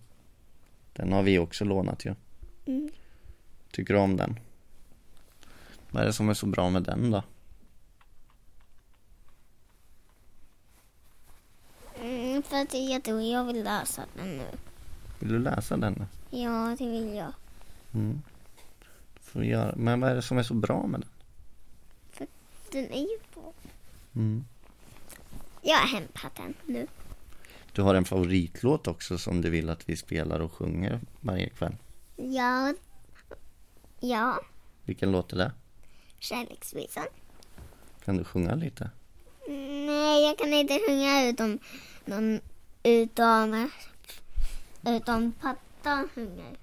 Den 0.92 1.12
har 1.12 1.22
vi 1.22 1.38
också 1.38 1.64
lånat 1.64 2.04
ju. 2.04 2.14
Mm. 2.66 2.90
Tycker 3.70 3.94
du 3.94 4.00
om 4.00 4.16
den? 4.16 4.38
Vad 5.90 6.02
är 6.02 6.06
det 6.06 6.12
som 6.12 6.28
är 6.28 6.34
så 6.34 6.46
bra 6.46 6.70
med 6.70 6.82
den 6.82 7.10
då? 7.10 7.22
Mm, 12.00 12.42
för 12.42 12.56
att 12.56 12.70
det 12.70 12.78
är 12.78 12.90
jätteroligt. 12.90 13.32
Jag 13.32 13.44
vill 13.44 13.64
läsa 13.64 14.02
den 14.16 14.38
nu. 14.38 14.46
Vill 15.18 15.28
du 15.28 15.38
läsa 15.38 15.76
den? 15.76 15.92
nu? 15.92 16.38
Ja, 16.38 16.76
det 16.78 16.88
vill 16.88 17.14
jag. 17.14 17.32
Mm. 17.94 18.22
Får 19.20 19.44
göra. 19.44 19.74
Men 19.76 20.00
vad 20.00 20.10
är 20.10 20.14
det 20.14 20.22
som 20.22 20.38
är 20.38 20.42
så 20.42 20.54
bra 20.54 20.86
med 20.86 21.00
den? 21.00 21.08
Den 22.74 22.92
är 22.92 23.00
ju 23.00 23.18
bra. 23.34 23.52
Mm. 24.16 24.44
Jag 25.62 25.76
har 25.76 25.86
hämtat 25.86 26.36
den 26.36 26.54
nu. 26.66 26.86
Du 27.72 27.82
har 27.82 27.94
en 27.94 28.04
favoritlåt 28.04 28.86
också 28.86 29.18
som 29.18 29.40
du 29.40 29.50
vill 29.50 29.70
att 29.70 29.88
vi 29.88 29.96
spelar 29.96 30.40
och 30.40 30.52
sjunger 30.52 31.00
varje 31.20 31.48
kväll. 31.48 31.76
Ja. 32.16 32.74
Ja. 34.00 34.40
Vilken 34.84 35.12
låt 35.12 35.32
är 35.32 35.36
det? 35.36 35.52
Kärleksvisan. 36.18 37.06
Kan 38.04 38.16
du 38.16 38.24
sjunga 38.24 38.54
lite? 38.54 38.90
Nej, 39.48 40.26
jag 40.26 40.38
kan 40.38 40.52
inte 40.52 40.80
sjunga 40.88 41.28
utom, 41.28 41.58
någon, 42.04 42.40
utom, 42.82 43.70
utom 44.86 45.32
pappa 45.32 46.08
sjunger. 46.14 46.56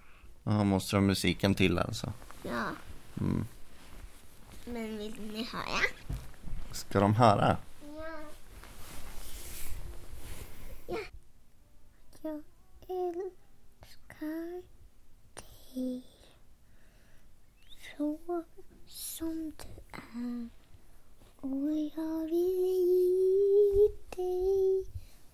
Ja, 0.44 0.64
måste 0.64 0.96
du 0.96 0.98
ha 0.98 1.02
musiken 1.02 1.56
till 1.56 1.78
alltså? 1.78 2.14
Ja. 2.44 2.66
Mm. 3.20 3.46
Men 4.66 4.98
vill 4.98 5.32
ni 5.34 5.44
höra? 5.44 5.82
Ska 6.72 7.00
de 7.00 7.16
höra? 7.16 7.58
Ja. 7.98 8.08
Ja. 10.88 10.98
Jag 12.22 12.44
älskar 12.88 14.64
dig 15.74 16.04
så 17.98 18.44
som 18.88 19.52
du 19.58 19.98
är 19.98 20.50
och 21.42 21.72
jag 21.96 22.26
vill 22.26 22.66
ge 22.66 23.90
dig 24.16 24.86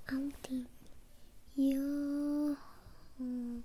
allting 0.06 0.68
jag 1.54 2.56
har. 3.18 3.64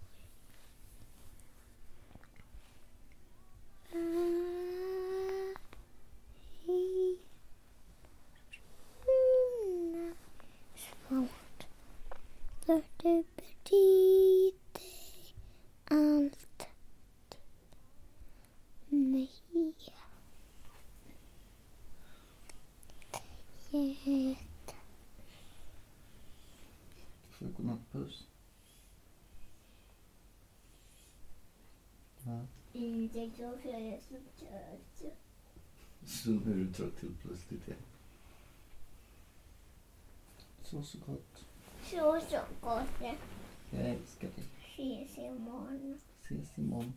Är 3.95 4.37
i 6.49 6.87
mina 9.71 10.15
Får 27.31 27.49
jag 27.49 27.55
godnattpuss? 27.55 28.27
Inte 33.33 33.43
jag 33.43 33.61
för 33.61 33.69
jag 33.69 33.81
är 33.81 33.99
så 34.09 34.15
trött. 34.39 35.13
Så 36.05 36.31
nu 36.31 36.53
är 36.53 36.57
du 36.57 36.73
trött 36.73 37.03
helt 37.03 37.23
plötsligt 37.23 37.69
igen. 37.69 37.79
Så, 40.63 40.83
så 40.83 40.99
gott. 41.07 41.45
Så, 41.85 42.21
så 42.31 42.39
gott. 42.61 43.03
Jag 43.71 43.89
älskar 43.89 44.29
dig. 44.29 44.45
Ses 44.75 45.19
imorgon. 45.19 46.01
Ses 46.25 46.59
imorgon. 46.59 46.93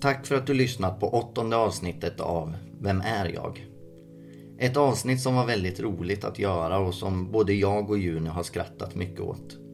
Tack 0.00 0.26
för 0.26 0.34
att 0.34 0.46
du 0.46 0.54
lyssnat 0.54 1.00
på 1.00 1.08
åttonde 1.08 1.56
avsnittet 1.56 2.20
av 2.20 2.56
Vem 2.80 3.00
är 3.00 3.26
jag? 3.26 3.66
Ett 4.58 4.76
avsnitt 4.76 5.20
som 5.20 5.34
var 5.34 5.46
väldigt 5.46 5.80
roligt 5.80 6.24
att 6.24 6.38
göra 6.38 6.78
och 6.78 6.94
som 6.94 7.32
både 7.32 7.54
jag 7.54 7.90
och 7.90 7.98
Juni 7.98 8.28
har 8.28 8.42
skrattat 8.42 8.94
mycket 8.94 9.20
åt. 9.20 9.65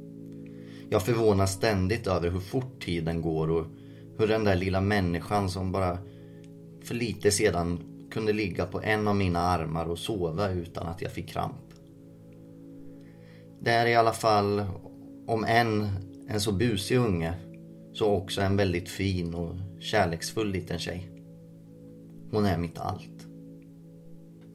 Jag 0.93 1.03
förvånas 1.03 1.53
ständigt 1.53 2.07
över 2.07 2.31
hur 2.31 2.41
fort 2.41 2.83
tiden 2.85 3.23
går 3.23 3.51
och 3.51 3.67
hur 4.19 4.27
den 4.27 4.45
där 4.45 4.57
lilla 4.57 4.81
människan 4.81 5.49
som 5.49 5.73
bara 5.73 5.99
för 6.83 6.95
lite 6.95 7.31
sedan 7.31 7.81
kunde 8.11 8.33
ligga 8.33 8.67
på 8.67 8.81
en 8.83 9.09
av 9.09 9.17
mina 9.17 9.39
armar 9.39 9.87
och 9.87 9.99
sova 9.99 10.51
utan 10.51 10.87
att 10.87 11.03
jag 11.03 11.13
fick 11.13 11.29
kramp. 11.29 11.75
Det 13.61 13.71
är 13.71 13.87
i 13.87 13.95
alla 13.95 14.13
fall, 14.13 14.65
om 15.27 15.45
än 15.45 15.89
en 16.29 16.41
så 16.41 16.53
busig 16.53 16.97
unge, 16.97 17.35
så 17.93 18.07
också 18.07 18.41
en 18.41 18.57
väldigt 18.57 18.89
fin 18.89 19.35
och 19.35 19.55
kärleksfull 19.81 20.51
liten 20.51 20.79
tjej. 20.79 21.11
Hon 22.31 22.45
är 22.45 22.59
mitt 22.59 22.79
allt. 22.79 23.27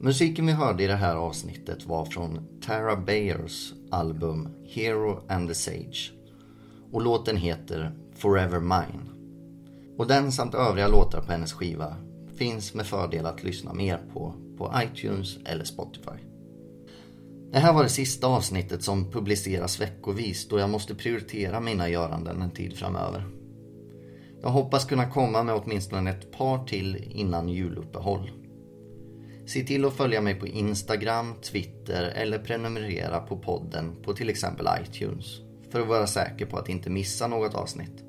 Musiken 0.00 0.46
vi 0.46 0.52
hörde 0.52 0.84
i 0.84 0.86
det 0.86 0.96
här 0.96 1.16
avsnittet 1.16 1.86
var 1.86 2.04
från 2.04 2.60
Tara 2.62 2.96
Bayers 2.96 3.72
album 3.90 4.48
Hero 4.66 5.20
and 5.28 5.48
the 5.48 5.54
Sage. 5.54 6.17
Och 6.92 7.02
låten 7.02 7.36
heter 7.36 7.92
Forever 8.14 8.60
Mine. 8.60 9.10
Och 9.98 10.06
den 10.06 10.32
samt 10.32 10.54
övriga 10.54 10.88
låtar 10.88 11.20
på 11.20 11.32
hennes 11.32 11.52
skiva 11.52 11.96
finns 12.36 12.74
med 12.74 12.86
fördel 12.86 13.26
att 13.26 13.44
lyssna 13.44 13.74
mer 13.74 14.00
på 14.12 14.34
på 14.58 14.72
iTunes 14.84 15.38
eller 15.44 15.64
Spotify. 15.64 16.18
Det 17.52 17.58
här 17.58 17.72
var 17.72 17.82
det 17.82 17.88
sista 17.88 18.26
avsnittet 18.26 18.82
som 18.82 19.10
publiceras 19.10 19.80
veckovis 19.80 20.48
då 20.48 20.58
jag 20.58 20.70
måste 20.70 20.94
prioritera 20.94 21.60
mina 21.60 21.88
göranden 21.88 22.42
en 22.42 22.50
tid 22.50 22.76
framöver. 22.76 23.24
Jag 24.42 24.50
hoppas 24.50 24.84
kunna 24.84 25.10
komma 25.10 25.42
med 25.42 25.54
åtminstone 25.54 26.10
ett 26.10 26.32
par 26.32 26.64
till 26.64 26.96
innan 27.10 27.48
juluppehåll. 27.48 28.30
Se 29.46 29.64
till 29.64 29.84
att 29.84 29.96
följa 29.96 30.20
mig 30.20 30.34
på 30.34 30.46
Instagram, 30.46 31.34
Twitter 31.42 32.02
eller 32.02 32.38
prenumerera 32.38 33.20
på 33.20 33.36
podden 33.36 33.96
på 34.02 34.12
till 34.12 34.30
exempel 34.30 34.66
iTunes 34.82 35.47
för 35.70 35.80
att 35.80 35.88
vara 35.88 36.06
säker 36.06 36.46
på 36.46 36.56
att 36.56 36.68
inte 36.68 36.90
missa 36.90 37.26
något 37.26 37.54
avsnitt. 37.54 38.04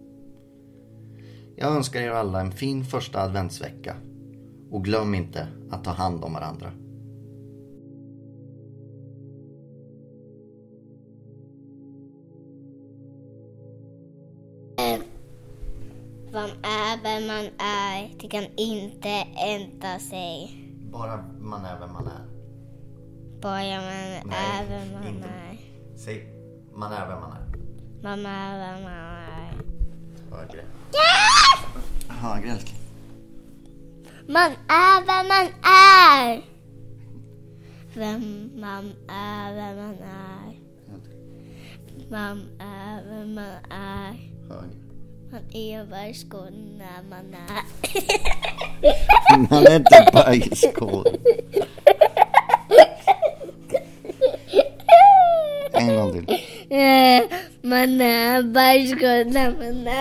Jag 1.56 1.76
önskar 1.76 2.02
er 2.02 2.12
alla 2.12 2.42
en 2.42 2.52
fin 2.52 2.86
första 2.86 3.22
adventsvecka 3.22 3.96
och 4.72 4.84
glöm 4.84 5.16
inte 5.16 5.48
att 5.72 5.84
ta 5.84 5.92
hand 5.92 6.24
om 6.24 6.34
varandra. 6.34 6.72
Man 16.34 16.50
är 16.50 17.04
vem 17.04 17.28
man 17.28 17.46
är. 17.68 18.12
Det 18.20 18.28
kan 18.28 18.44
inte 18.56 19.10
ändra 19.38 20.00
sig. 20.00 20.52
Bara 20.92 21.26
man 21.40 21.66
är 21.66 21.80
vem 21.80 21.94
man 21.94 22.08
är. 22.08 22.26
Bara 23.42 23.82
man 23.82 24.34
är 24.34 24.68
vem 24.70 24.94
man 24.94 25.08
inte. 25.08 25.28
är. 25.28 25.58
Säg, 25.98 26.34
man 26.74 26.92
är 26.92 27.08
vem 27.08 27.20
man 27.20 27.32
är. 27.32 27.39
Man 28.02 28.26
är. 28.26 28.60
Högre. 30.32 30.64
Högre 32.08 32.52
älskling. 32.52 32.76
Man 34.28 34.52
är 34.68 35.06
vem 35.06 35.28
man 35.28 35.48
är. 35.64 36.42
Vem 37.94 38.52
man 38.56 38.94
är, 39.10 39.54
vem 39.54 39.78
man 39.78 39.98
är. 40.04 40.60
Man 42.10 42.42
är 42.60 43.04
vem 43.10 43.34
man 43.34 43.54
är. 43.72 44.14
Högre. 44.50 44.76
Man 45.32 45.42
är 45.54 45.84
varskål 45.84 46.54
när 46.78 47.04
man 47.10 47.34
är. 47.34 47.64
Man 49.50 49.68
är 49.68 49.76
inte 49.76 50.10
bajskorv. 50.14 51.04
En 55.74 55.96
gång 55.96 56.12
till. 56.12 56.38
Manā 57.64 58.40
bažgodā, 58.56 59.50
manā. 59.60 60.00